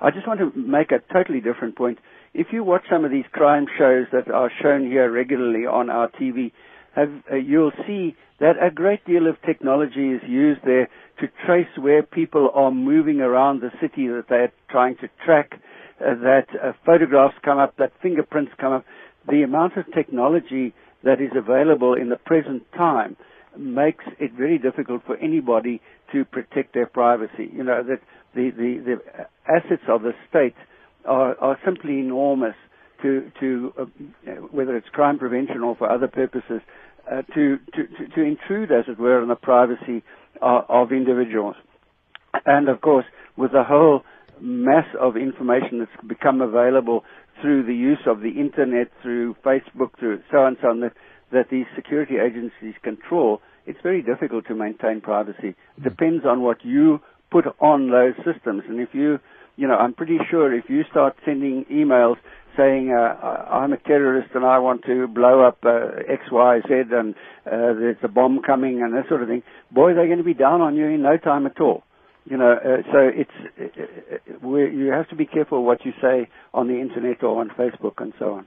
[0.00, 1.98] I just want to make a totally different point.
[2.34, 6.08] If you watch some of these crime shows that are shown here regularly on our
[6.10, 6.50] TV,
[6.96, 10.88] uh, you'll see that a great deal of technology is used there
[11.20, 15.52] to trace where people are moving around the city that they're trying to track,
[16.00, 18.84] uh, that uh, photographs come up, that fingerprints come up.
[19.28, 20.72] The amount of technology
[21.04, 23.16] that is available in the present time
[23.58, 25.80] makes it very difficult for anybody
[26.12, 27.50] to protect their privacy.
[27.52, 28.00] You know, that
[28.34, 30.54] the, the, the assets of the state
[31.04, 32.54] are, are simply enormous
[33.02, 33.84] to, to uh,
[34.50, 36.60] whether it's crime prevention or for other purposes,
[37.10, 40.02] uh, to, to, to, intrude, as it were, on the privacy
[40.40, 41.56] of, of individuals.
[42.46, 43.04] And of course,
[43.36, 44.02] with the whole
[44.40, 47.04] mass of information that's become available
[47.40, 50.92] through the use of the internet, through Facebook, through so and so on, that,
[51.32, 55.54] that these security agencies control, it's very difficult to maintain privacy.
[55.76, 58.62] It depends on what you put on those systems.
[58.68, 59.18] And if you,
[59.60, 62.16] you know, I'm pretty sure if you start sending emails
[62.56, 63.12] saying uh,
[63.52, 67.74] I'm a terrorist and I want to blow up uh, X, Y, Z, and uh,
[67.78, 70.62] there's a bomb coming and that sort of thing, boy, they're going to be down
[70.62, 71.82] on you in no time at all.
[72.24, 76.28] You know, uh, so it's uh, uh, you have to be careful what you say
[76.54, 78.46] on the internet or on Facebook and so on.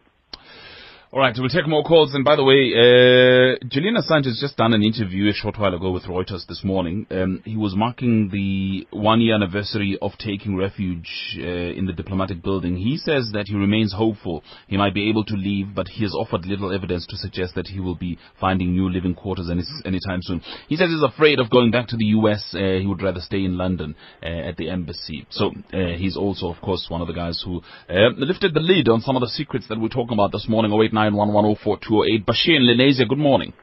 [1.13, 2.15] All right, we'll take more calls.
[2.15, 5.75] And by the way, uh, Julian Assange has just done an interview a short while
[5.75, 7.05] ago with Reuters this morning.
[7.11, 12.77] Um, he was marking the one-year anniversary of taking refuge uh, in the diplomatic building.
[12.77, 16.15] He says that he remains hopeful he might be able to leave, but he has
[16.15, 20.23] offered little evidence to suggest that he will be finding new living quarters any, anytime
[20.23, 20.41] soon.
[20.67, 22.55] He says he's afraid of going back to the U.S.
[22.55, 25.27] Uh, he would rather stay in London uh, at the embassy.
[25.29, 28.89] So uh, he's also, of course, one of the guys who uh, lifted the lid
[28.89, 30.71] on some of the secrets that we're talking about this morning.
[30.71, 32.25] 089 9110428.
[32.25, 33.53] Bashir in Lenasia, good morning.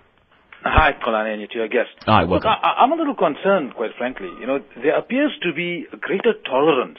[0.63, 1.89] Hi, Xolani, and you to your guest.
[2.05, 2.35] Hi, welcome.
[2.35, 4.29] Look, I, I'm a little concerned, quite frankly.
[4.41, 6.99] You know, there appears to be a greater tolerance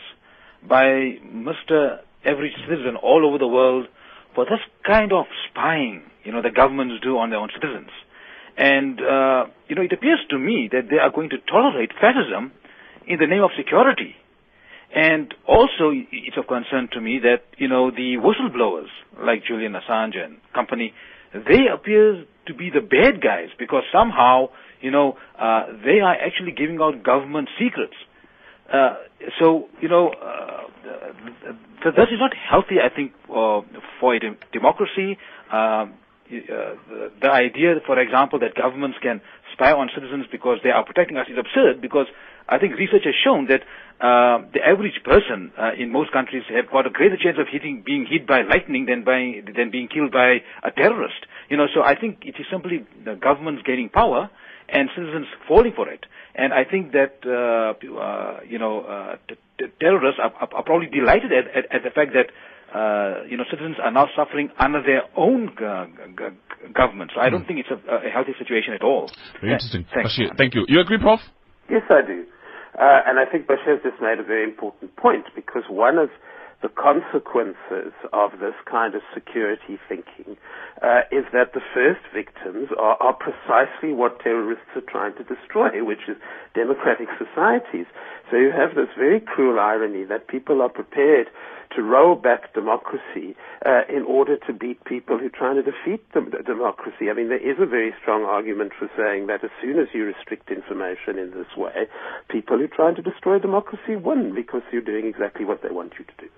[0.67, 1.99] by Mr.
[2.25, 3.88] Every citizen all over the world
[4.34, 7.89] for this kind of spying, you know, the governments do on their own citizens.
[8.58, 12.51] And, uh, you know, it appears to me that they are going to tolerate fascism
[13.08, 14.15] in the name of security.
[14.93, 18.89] And also, it's of concern to me that, you know, the whistleblowers,
[19.23, 20.93] like Julian Assange and company,
[21.34, 24.49] they appear to be the bad guys because somehow,
[24.82, 27.93] you know, uh, they are actually giving out government secrets.
[28.71, 28.95] Uh,
[29.39, 30.67] so, you know, uh,
[31.84, 33.62] th- this not healthy, I think, uh,
[33.99, 35.17] for a de- democracy.
[35.51, 35.93] Um,
[36.32, 39.21] uh, the, the idea, for example, that governments can
[39.54, 42.08] spy on citizens because they are protecting us is absurd because
[42.51, 43.63] I think research has shown that
[44.03, 47.81] uh, the average person uh, in most countries have got a greater chance of hitting,
[47.85, 51.23] being hit by lightning than by than being killed by a terrorist.
[51.49, 54.29] You know, so I think it is simply the governments gaining power
[54.67, 56.05] and citizens falling for it.
[56.35, 60.63] And I think that uh, uh, you know uh, t- t- terrorists are, are, are,
[60.63, 62.31] probably delighted at, at, at the fact that
[62.75, 67.11] uh, you know citizens are now suffering under their own uh, g- g- government.
[67.15, 67.47] So I don't mm.
[67.47, 69.11] think it's a, a, healthy situation at all.
[69.39, 69.85] Very interesting.
[69.93, 70.19] Thanks.
[70.37, 70.65] Thank you.
[70.67, 71.19] You agree, Prof?
[71.69, 72.25] Yes, I do.
[72.77, 76.10] Uh, and I think Bashir just made a very important point because one of
[76.62, 80.38] the consequences of this kind of security thinking
[80.81, 85.84] uh, is that the first victims are, are, precisely what terrorists are trying to destroy,
[85.84, 86.17] which is
[86.53, 87.88] democratic societies.
[88.29, 91.27] So you have this very cruel irony that people are prepared
[91.75, 96.03] to roll back democracy uh, in order to beat people who are trying to defeat
[96.13, 97.10] the democracy.
[97.10, 100.05] I mean, there is a very strong argument for saying that as soon as you
[100.05, 101.88] restrict information in this way,
[102.29, 105.93] people who are trying to destroy democracy win because you're doing exactly what they want
[105.99, 106.29] you to do.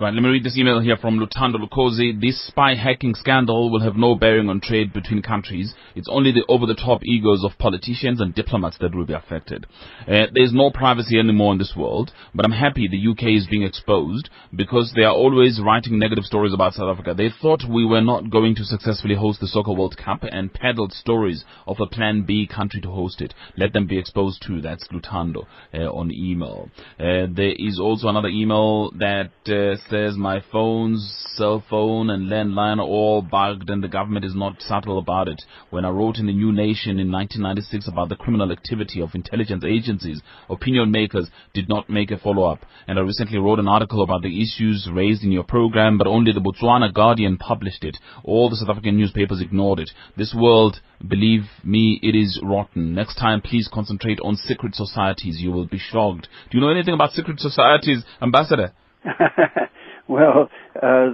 [0.00, 2.18] Right, let me read this email here from Lutando Lukozi.
[2.18, 5.74] This spy hacking scandal will have no bearing on trade between countries.
[5.94, 9.66] It's only the over-the-top egos of politicians and diplomats that will be affected.
[10.08, 13.64] Uh, there's no privacy anymore in this world, but I'm happy the UK is being
[13.64, 17.12] exposed because they are always writing negative stories about South Africa.
[17.14, 20.94] They thought we were not going to successfully host the Soccer World Cup and peddled
[20.94, 23.34] stories of a Plan B country to host it.
[23.58, 24.62] Let them be exposed too.
[24.62, 26.70] That's Lutando uh, on email.
[26.98, 32.78] Uh, there is also another email that uh, says my phones, cell phone, and landline
[32.78, 35.42] are all bugged, and the government is not subtle about it.
[35.70, 39.64] When I wrote in the New Nation in 1996 about the criminal activity of intelligence
[39.64, 42.60] agencies, opinion makers did not make a follow-up.
[42.86, 46.32] And I recently wrote an article about the issues raised in your program, but only
[46.32, 47.96] the Botswana Guardian published it.
[48.24, 49.90] All the South African newspapers ignored it.
[50.16, 52.94] This world, believe me, it is rotten.
[52.94, 55.40] Next time, please concentrate on secret societies.
[55.40, 56.28] You will be shocked.
[56.50, 58.72] Do you know anything about secret societies, Ambassador?
[60.08, 60.48] well,
[60.80, 61.10] uh,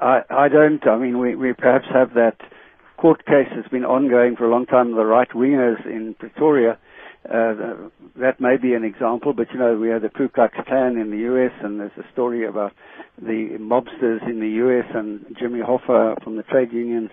[0.00, 0.86] I, I don't.
[0.86, 2.36] I mean, we, we perhaps have that
[2.96, 4.94] court case that's been ongoing for a long time.
[4.94, 6.78] The right wingers in Pretoria.
[7.26, 10.96] Uh, that may be an example, but you know, we have the Ku Klux Klan
[10.96, 12.72] in the U.S., and there's a story about
[13.20, 14.84] the mobsters in the U.S.
[14.94, 17.10] and Jimmy Hoffa from the trade unions.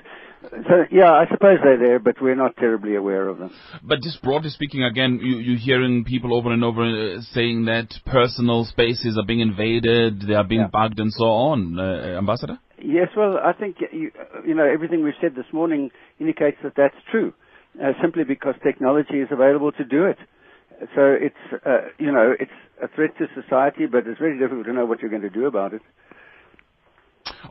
[0.52, 3.52] So yeah, I suppose they're there, but we're not terribly aware of them.
[3.82, 7.94] But just broadly speaking, again, you, you're hearing people over and over uh, saying that
[8.06, 10.68] personal spaces are being invaded, they are being yeah.
[10.68, 11.80] bugged, and so on.
[11.80, 12.60] Uh, Ambassador.
[12.78, 14.12] Yes, well, I think you,
[14.46, 17.34] you know everything we've said this morning indicates that that's true.
[17.82, 20.18] Uh, simply because technology is available to do it.
[20.96, 24.74] So it's uh, you know it's a threat to society, but it's very difficult to
[24.74, 25.82] know what you're going to do about it.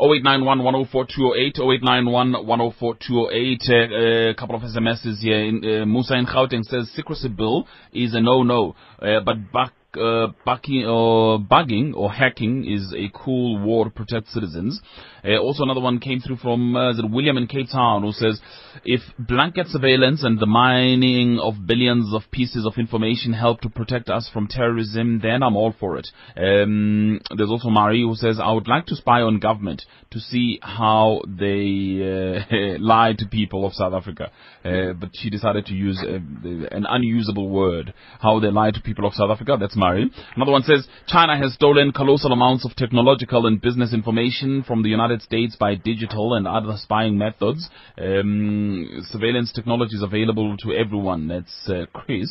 [0.00, 3.62] 0891 104 208, 0891 104 208.
[3.70, 5.44] Uh, a couple of SMSs here.
[5.44, 10.28] In, uh, Musa in Gauteng says secrecy bill is a no-no, uh, but back uh,
[10.46, 14.80] bugging, or bugging or hacking is a cool war to protect citizens.
[15.24, 18.40] Uh, also, another one came through from uh, William in Cape Town who says,
[18.84, 24.08] if blanket surveillance and the mining of billions of pieces of information help to protect
[24.08, 26.08] us from terrorism, then I'm all for it.
[26.36, 30.58] Um, there's also Marie who says, I would like to spy on government to see
[30.62, 34.30] how they uh, lie to people of South Africa.
[34.64, 39.14] Uh, but she decided to use an unusable word, how they lie to people of
[39.14, 39.56] South Africa.
[39.58, 40.10] That's Marie.
[40.36, 44.88] Another one says, China has stolen colossal amounts of technological and business information from the
[44.88, 47.68] United States by digital and other spying methods.
[47.98, 51.28] Um, surveillance technology is available to everyone.
[51.28, 52.30] That's uh, Chris.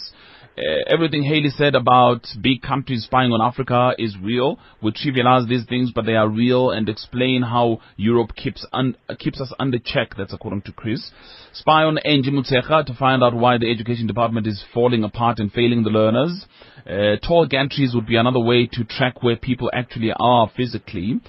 [0.58, 4.60] Uh, everything Haley said about big countries spying on Africa is real.
[4.82, 9.39] We trivialize these things, but they are real and explain how Europe keeps un- keeps
[9.39, 10.16] us under check.
[10.18, 11.10] That's according to Chris.
[11.54, 15.52] Spy on Angie Motshekga to find out why the education department is falling apart and
[15.52, 16.45] failing the learners.
[16.88, 21.20] Uh, toll gantries would be another way to track where people actually are physically.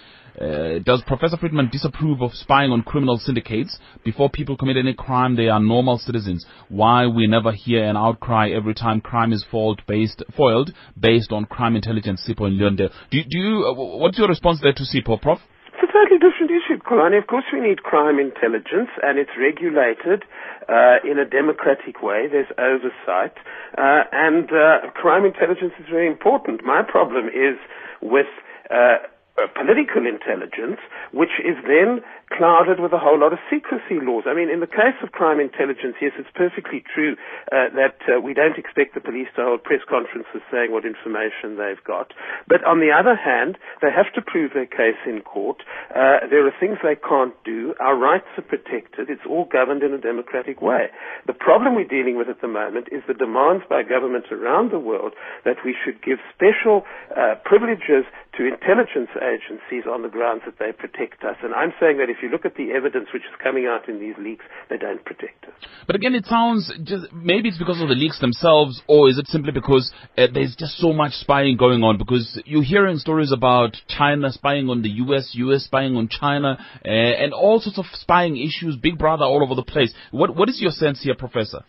[0.41, 3.77] Uh, does Professor Friedman disapprove of spying on criminal syndicates?
[4.05, 6.47] Before people commit any crime, they are normal citizens.
[6.69, 11.47] Why we never hear an outcry every time crime is foiled based, foiled based on
[11.47, 12.79] crime intelligence, Sipho and.
[12.79, 15.41] Do, do you, uh, what's your response there to Sipho, Prof?
[15.83, 17.19] A totally different issue, Xolani.
[17.19, 20.23] Of course we need crime intelligence and it's regulated
[20.69, 22.29] uh, in a democratic way.
[22.31, 23.35] There's oversight.
[23.77, 26.63] Uh, and uh, crime intelligence is very important.
[26.65, 27.59] My problem is
[28.01, 28.31] with
[28.71, 29.03] uh,
[29.43, 30.79] uh, political intelligence,
[31.11, 31.99] which is then
[32.33, 34.25] clouded with a whole lot of secrecy laws.
[34.27, 37.17] I mean, in the case of crime intelligence, yes, it's perfectly true
[37.53, 41.61] uh, that uh, we don't expect the police to hold press conferences saying what information
[41.61, 42.13] they've got.
[42.49, 45.63] But on the other hand, they have to prove their case in court.
[45.93, 47.75] Uh, there are things they can't do.
[47.81, 49.11] Our rights are protected.
[49.13, 50.89] It's all governed in a democratic way.
[51.27, 54.81] The problem we're dealing with at the moment is the demands by governments around the
[54.81, 55.13] world
[55.45, 58.09] that we should give special uh, privileges
[58.39, 61.37] to intelligence agencies on the grounds that they protect us.
[61.43, 63.99] And I'm saying that if you look at the evidence which is coming out in
[64.01, 65.55] these leaks, they don't protect us.
[65.87, 69.27] But again, it sounds just maybe it's because of the leaks themselves, or is it
[69.29, 71.99] simply because uh, there's just so much spying going on?
[71.99, 75.65] Because you're hearing stories about China spying on the U.S., U.S.
[75.65, 79.65] spying on China, uh, and all sorts of spying issues, Big Brother all over the
[79.65, 79.93] place.
[80.11, 81.65] What what is your sense here, Professor?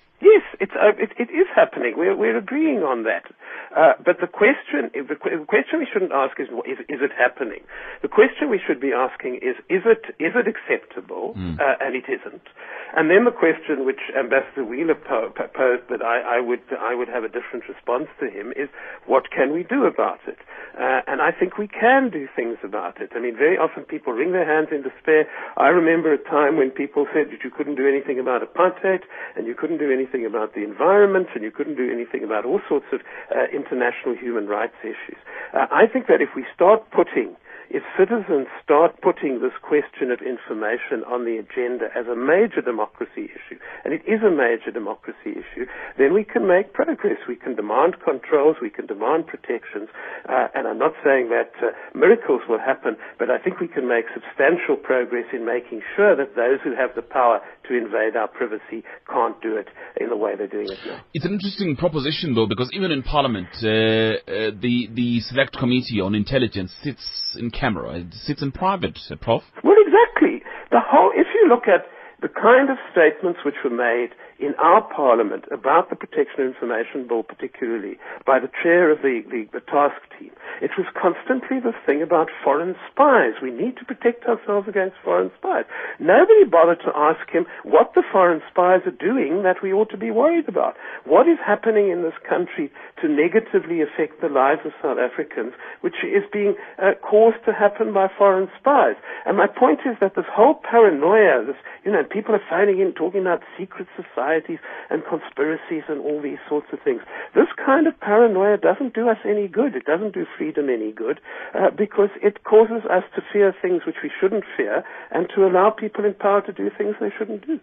[0.63, 1.95] It's, uh, it, it is happening.
[1.97, 3.27] We're, we're agreeing on that.
[3.75, 7.67] Uh, but the question, the, question we shouldn't ask is, is, is it happening?
[8.01, 11.35] The question we should be asking is, is it, is it acceptable?
[11.35, 11.59] Mm.
[11.59, 12.47] Uh, and it isn't.
[12.95, 17.09] And then the question which Ambassador Wheeler po- posed, but I, I, would, I would
[17.09, 18.69] have a different response to him, is
[19.05, 20.37] what can we do about it?
[20.79, 23.11] Uh, and I think we can do things about it.
[23.15, 25.25] I mean, very often people wring their hands in despair.
[25.57, 29.01] I remember a time when people said that you couldn't do anything about apartheid,
[29.35, 32.61] and you couldn't do anything about the environment, and you couldn't do anything about all
[32.67, 33.01] sorts of
[33.31, 35.19] uh, international human rights issues.
[35.53, 37.35] Uh, I think that if we start putting
[37.73, 43.33] if citizens start putting this question of information on the agenda as a major democracy
[43.33, 45.65] issue, and it is a major democracy issue,
[45.97, 47.17] then we can make progress.
[47.27, 49.89] We can demand controls, we can demand protections,
[50.29, 53.89] uh, and I'm not saying that uh, miracles will happen, but I think we can
[53.89, 58.29] make substantial progress in making sure that those who have the power to invade our
[58.29, 59.67] privacy can't do it
[59.97, 61.01] in the way they're doing it now.
[61.13, 66.01] It's an interesting proposition, though, because even in Parliament, uh, uh, the the Select Committee
[66.01, 67.01] on Intelligence sits
[67.35, 67.95] in camera.
[67.95, 69.41] It sits in private, uh, Prof.
[69.63, 70.43] Well, exactly.
[70.71, 71.11] The whole.
[71.15, 71.87] If you look at
[72.21, 74.09] the kind of statements which were made
[74.43, 79.23] in our parliament about the protection of information bill particularly by the chair of the,
[79.31, 80.31] the, the, task team,
[80.61, 83.39] it was constantly the thing about foreign spies.
[83.41, 85.63] We need to protect ourselves against foreign spies.
[85.99, 89.97] Nobody bothered to ask him what the foreign spies are doing that we ought to
[89.97, 90.75] be worried about.
[91.05, 92.69] What is happening in this country
[93.01, 97.93] to negatively affect the lives of South Africans, which is being uh, caused to happen
[97.93, 98.99] by foreign spies?
[99.25, 102.91] And my point is that this whole paranoia, this, you know, people are phoning in
[102.91, 103.87] talking about secret
[104.33, 104.59] societies
[104.89, 107.01] and conspiracies and all these sorts of things.
[107.35, 109.75] This kind of paranoia doesn't do us any good.
[109.75, 111.19] It doesn't do freedom any good
[111.53, 115.69] uh, because it causes us to fear things which we shouldn't fear and to allow
[115.69, 117.59] people in power to do things they shouldn't do.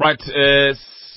[0.00, 0.20] Right.
[0.28, 0.74] Uh,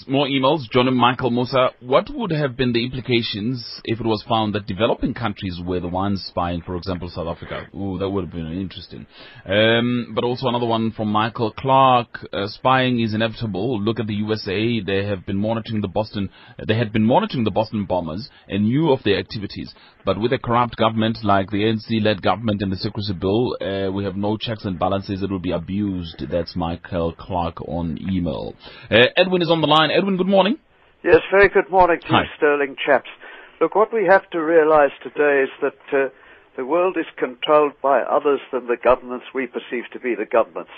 [0.07, 0.69] more emails.
[0.71, 4.65] John and Michael Musa, what would have been the implications if it was found that
[4.67, 7.67] developing countries were the ones spying, for example, South Africa?
[7.75, 9.05] Ooh, that would have been interesting.
[9.45, 12.27] Um, but also another one from Michael Clark.
[12.33, 13.81] Uh, spying is inevitable.
[13.81, 14.79] Look at the USA.
[14.81, 16.29] They have been monitoring the Boston.
[16.67, 19.73] They had been monitoring the Boston bombers and knew of their activities.
[20.03, 24.03] But with a corrupt government like the ANC-led government and the secrecy bill, uh, we
[24.03, 25.21] have no checks and balances.
[25.21, 26.23] It will be abused.
[26.31, 28.55] That's Michael Clark on email.
[28.89, 29.91] Uh, Edwin is on the line.
[29.91, 30.57] Edwin, good morning.
[31.03, 32.21] Yes, very good morning to Hi.
[32.23, 33.09] you, Sterling chaps.
[33.59, 36.09] Look, what we have to realize today is that uh,
[36.57, 40.71] the world is controlled by others than the governments we perceive to be the governments.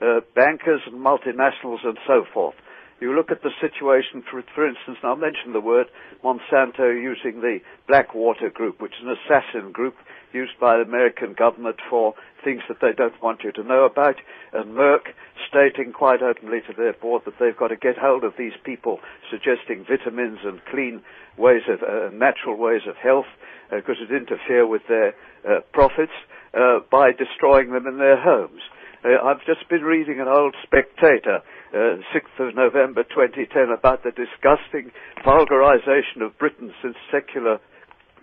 [0.00, 2.54] Uh, bankers and multinationals and so forth.
[3.00, 5.86] You look at the situation, for, for instance, and I'll mention the word
[6.24, 9.94] Monsanto using the Blackwater Group, which is an assassin group
[10.32, 12.14] used by the American government for
[12.44, 14.16] things that they don't want you to know about,
[14.52, 15.12] and Merck
[15.48, 19.00] stating quite openly to their board that they've got to get hold of these people,
[19.30, 21.02] suggesting vitamins and clean
[21.36, 23.26] ways of, uh, natural ways of health,
[23.70, 25.14] because it interfere with their
[25.48, 26.12] uh, profits
[26.54, 28.60] uh, by destroying them in their homes.
[29.04, 31.40] Uh, I've just been reading an old Spectator,
[31.72, 34.90] uh, 6th of November 2010, about the disgusting
[35.24, 37.60] vulgarization of Britain since secular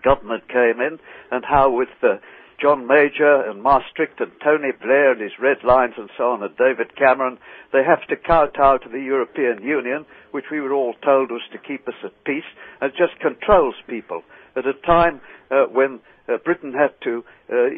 [0.06, 0.98] government came in,
[1.32, 2.16] and how with uh,
[2.62, 6.56] John Major and Maastricht and Tony Blair and his red lines and so on, and
[6.56, 7.38] David Cameron,
[7.72, 11.58] they have to kowtow to the European Union, which we were all told was to
[11.58, 12.48] keep us at peace,
[12.80, 14.22] and just controls people.
[14.56, 17.68] At a time uh, when uh, Britain had to uh,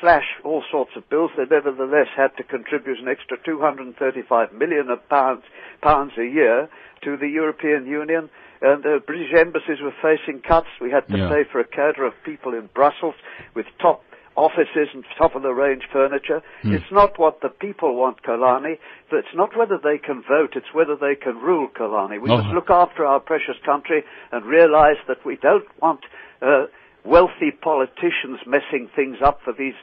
[0.00, 5.42] slash all sorts of bills, they nevertheless had to contribute an extra 235 million pounds,
[5.82, 6.68] pounds a year
[7.04, 8.28] to the European Union.
[8.62, 10.68] And the British embassies were facing cuts.
[10.80, 11.28] We had to Yeah.
[11.28, 13.14] pay for a cadre of people in Brussels
[13.54, 14.02] with top
[14.36, 16.42] offices and top of the range furniture.
[16.62, 16.74] Hmm.
[16.74, 18.78] It's not what the people want, Kalani.
[19.10, 22.20] It's not whether they can vote, it's whether they can rule, Kalani.
[22.20, 22.36] We Oh.
[22.36, 26.00] must look after our precious country and realize that we don't want
[26.42, 26.66] uh,
[27.04, 29.74] wealthy politicians messing things up for these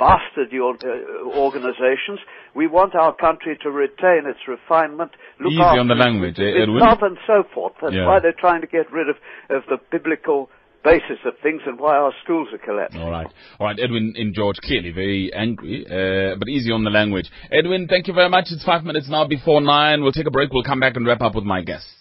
[0.00, 2.18] bastard your, uh, organizations.
[2.54, 6.78] We want our country to retain its refinement, look Easy on the language, eh, Edwin?
[6.78, 7.74] love and so forth.
[7.80, 8.06] That's Yeah.
[8.08, 9.16] why they're trying to get rid of,
[9.50, 10.50] of the biblical
[10.82, 13.02] basis of things and why our schools are collapsing.
[13.02, 13.26] All right.
[13.60, 13.78] All right.
[13.78, 17.28] Edwin in George, clearly very angry, uh, but easy on the language.
[17.52, 18.46] Edwin, thank you very much.
[18.50, 20.02] It's five minutes now before nine.
[20.02, 20.52] We'll take a break.
[20.52, 21.92] We'll come back and wrap up with my guests.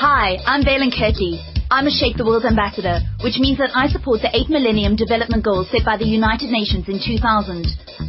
[0.00, 1.36] Hi, I'm Valen Kirky.
[1.70, 5.44] I'm a Shake the World ambassador, which means that I support the 8 Millennium Development
[5.44, 7.20] Goals set by the United Nations in 2000.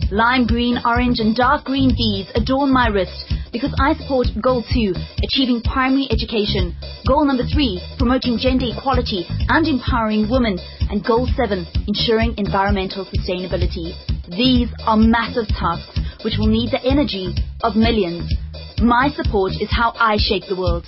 [0.08, 3.12] Lime green, orange, and dark green beads adorn my wrist
[3.52, 6.72] because I support Goal 2, achieving primary education.
[7.04, 10.64] Goal number 3, promoting gender equality and empowering women.
[10.88, 14.00] And Goal 7, ensuring environmental sustainability.
[14.32, 15.92] These are massive tasks
[16.24, 17.36] which will need the energy
[17.68, 18.32] of millions.
[18.80, 20.88] My support is how I shake the world.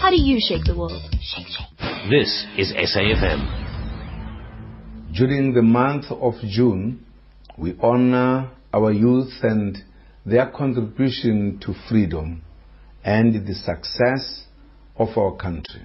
[0.00, 1.02] How do you shake the world?
[1.20, 1.66] Shake, shake.
[2.08, 3.40] This is SAFM.
[5.12, 7.04] During the month of June,
[7.56, 9.76] we honor our youth and
[10.24, 12.42] their contribution to freedom
[13.02, 14.44] and the success
[14.96, 15.82] of our country.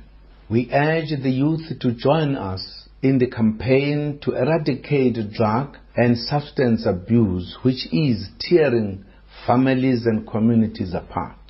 [0.47, 6.85] We urge the youth to join us in the campaign to eradicate drug and substance
[6.85, 9.05] abuse, which is tearing
[9.47, 11.42] families and communities apart.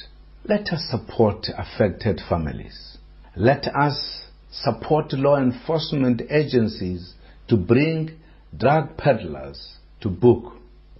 [0.45, 2.97] Let us support affected families.
[3.37, 7.13] Let us support law enforcement agencies
[7.47, 8.19] to bring
[8.55, 10.57] drug peddlers to book.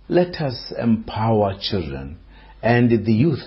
[0.08, 2.20] Let us empower children
[2.62, 3.44] and the youth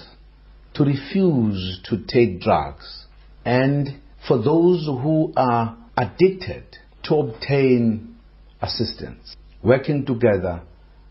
[0.74, 3.06] to refuse to take drugs
[3.46, 8.16] and for those who are addicted to obtain
[8.60, 9.34] assistance.
[9.62, 10.60] Working together,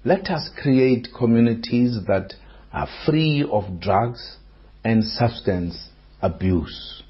[0.03, 2.35] let us create communities that
[2.71, 4.37] are free of drugs
[4.85, 5.89] and substance
[6.21, 7.03] abuse.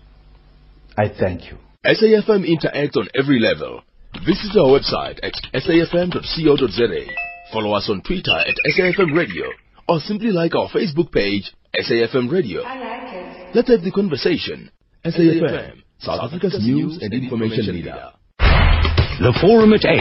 [0.98, 1.58] I thank you.
[1.86, 3.84] SAFM interacts on every level.
[4.26, 7.06] Visit our website at safm.co.za.
[7.52, 9.46] Follow us on Twitter at SAFM Radio
[9.88, 12.62] or simply like our Facebook page, SAFM Radio.
[12.62, 14.72] Like Let's have the conversation.
[15.06, 18.12] SAFM, South Africa's news and information leader.
[18.40, 20.00] The Forum at 8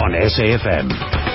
[0.00, 1.25] on SAFM.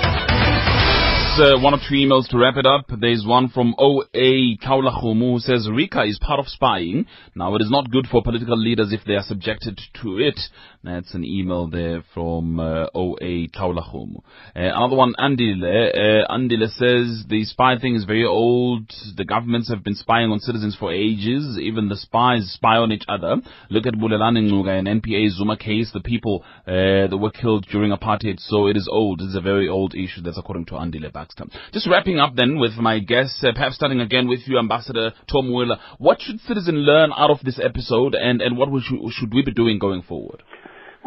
[1.41, 2.85] Uh, one or two emails to wrap it up.
[2.99, 7.07] There's one from OA Kaulahumu who says Rika is part of spying.
[7.33, 10.39] Now it is not good for political leaders if they are subjected to it.
[10.83, 14.17] That's an email there from uh, OA Kaulahumu.
[14.17, 14.23] Uh,
[14.55, 15.63] another one, Andile.
[15.63, 18.91] Uh, Andile says the spy thing is very old.
[19.17, 21.57] The governments have been spying on citizens for ages.
[21.59, 23.37] Even the spies spy on each other.
[23.71, 25.89] Look at Bulelani Ngcuka and NPA Zuma case.
[25.91, 28.39] The people uh, that were killed during apartheid.
[28.39, 29.21] So it is old.
[29.21, 30.21] It's a very old issue.
[30.21, 31.59] That's according to Andile Baxter.
[31.71, 35.53] Just wrapping up then with my guests, uh, perhaps starting again with you, Ambassador Tom
[35.53, 35.77] Wheeler.
[35.97, 39.53] What should citizens learn out of this episode and, and what should, should we be
[39.53, 40.43] doing going forward?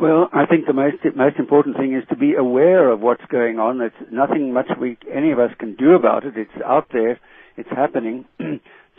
[0.00, 3.60] Well, I think the most most important thing is to be aware of what's going
[3.60, 3.78] on.
[3.78, 6.34] There's nothing much we any of us can do about it.
[6.36, 7.20] It's out there.
[7.56, 8.24] It's happening.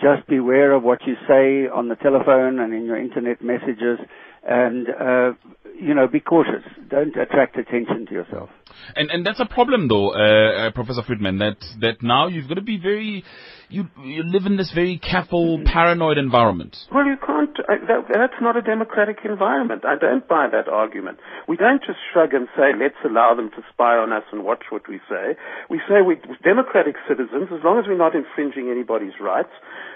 [0.02, 4.00] Just beware of what you say on the telephone and in your internet messages,
[4.48, 5.32] and uh,
[5.78, 6.64] you know, be cautious.
[6.90, 8.50] Don't attract attention to yourself.
[8.96, 11.40] And and that's a problem, though, uh, uh, Professor Friedman.
[11.40, 13.24] That that now you've got to be very
[13.70, 16.76] you you live in this very careful, paranoid environment.
[16.94, 17.58] Well, you can't.
[17.60, 19.86] Uh, that, that's not a democratic environment.
[19.86, 21.20] I don't buy that argument.
[21.48, 24.70] We don't just shrug and say, "Let's allow them to spy on us and watch
[24.70, 25.36] what we say."
[25.70, 29.54] We say we democratic citizens, as long as we're not infringing anybody's rights,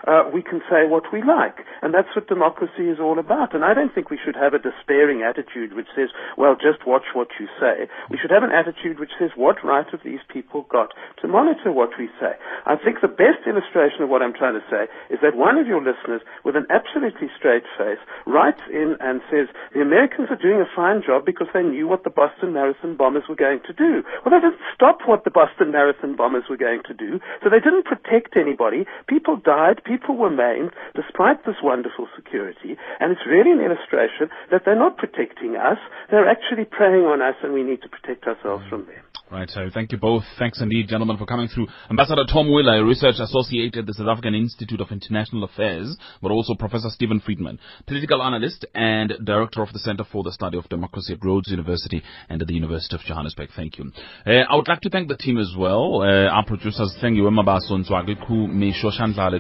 [0.08, 3.54] uh, we can say what we like, and that's what democracy is all about.
[3.54, 7.14] And I don't think we should have a despairing attitude which says, "Well, just watch
[7.14, 8.69] what you say." We should have an attitude
[9.00, 13.02] which says, "What right have these people got to monitor what we say?" I think
[13.02, 16.22] the best illustration of what I'm trying to say is that one of your listeners,
[16.44, 21.02] with an absolutely straight face, writes in and says, the Americans are doing a fine
[21.06, 24.04] job because they knew what the Boston Marathon bombers were going to do.
[24.26, 27.60] Well, they didn't stop what the Boston Marathon bombers were going to do, so they
[27.60, 28.86] didn't protect anybody.
[29.08, 34.64] People died, people were maimed, despite this wonderful security, and it's really an illustration that
[34.66, 35.78] they're not protecting us,
[36.10, 39.09] they're actually preying on us, and we need to protect ourselves from them.
[39.32, 40.24] Right, so thank you both.
[40.40, 41.68] Thanks indeed, gentlemen, for coming through.
[41.92, 46.56] Ambassador Tom Wheeler, research associate at the South African Institute of International Affairs, but also
[46.56, 51.14] Professor Steven Friedman, political analyst and director of the Center for the Study of Democracy
[51.14, 53.50] at Rhodes University and at the University of Johannesburg.
[53.56, 53.92] Thank you.
[54.26, 56.02] Uh, I would like to thank the team as well.
[56.02, 58.90] Uh, our producers, thank you, Mabaso Nzwagiku, Misho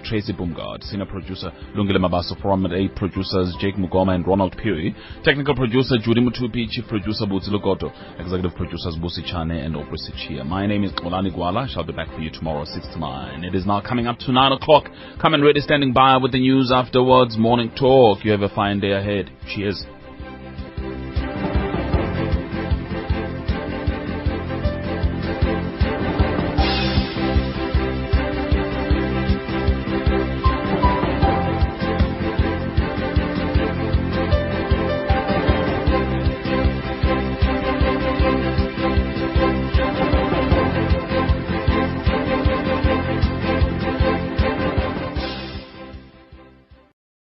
[0.05, 4.95] Tracy Bumgard, senior producer, Lungile Mabaso, Forum at 8 producers, Jake Mugoma and Ronald Peary,
[5.23, 9.78] technical producer, Judy Mutupi, chief producer, Butsi Lugoto, executive producers, Busi Chane and
[10.27, 10.43] here.
[10.43, 11.69] My name is Xolani Gwala.
[11.69, 13.43] I shall be back for you tomorrow, 6 to 9.
[13.43, 14.86] It is now coming up to 9 o'clock.
[15.21, 17.38] Come and ready standing by with the news afterwards.
[17.38, 18.23] Morning talk.
[18.23, 19.32] You have a fine day ahead.
[19.47, 19.86] Cheers.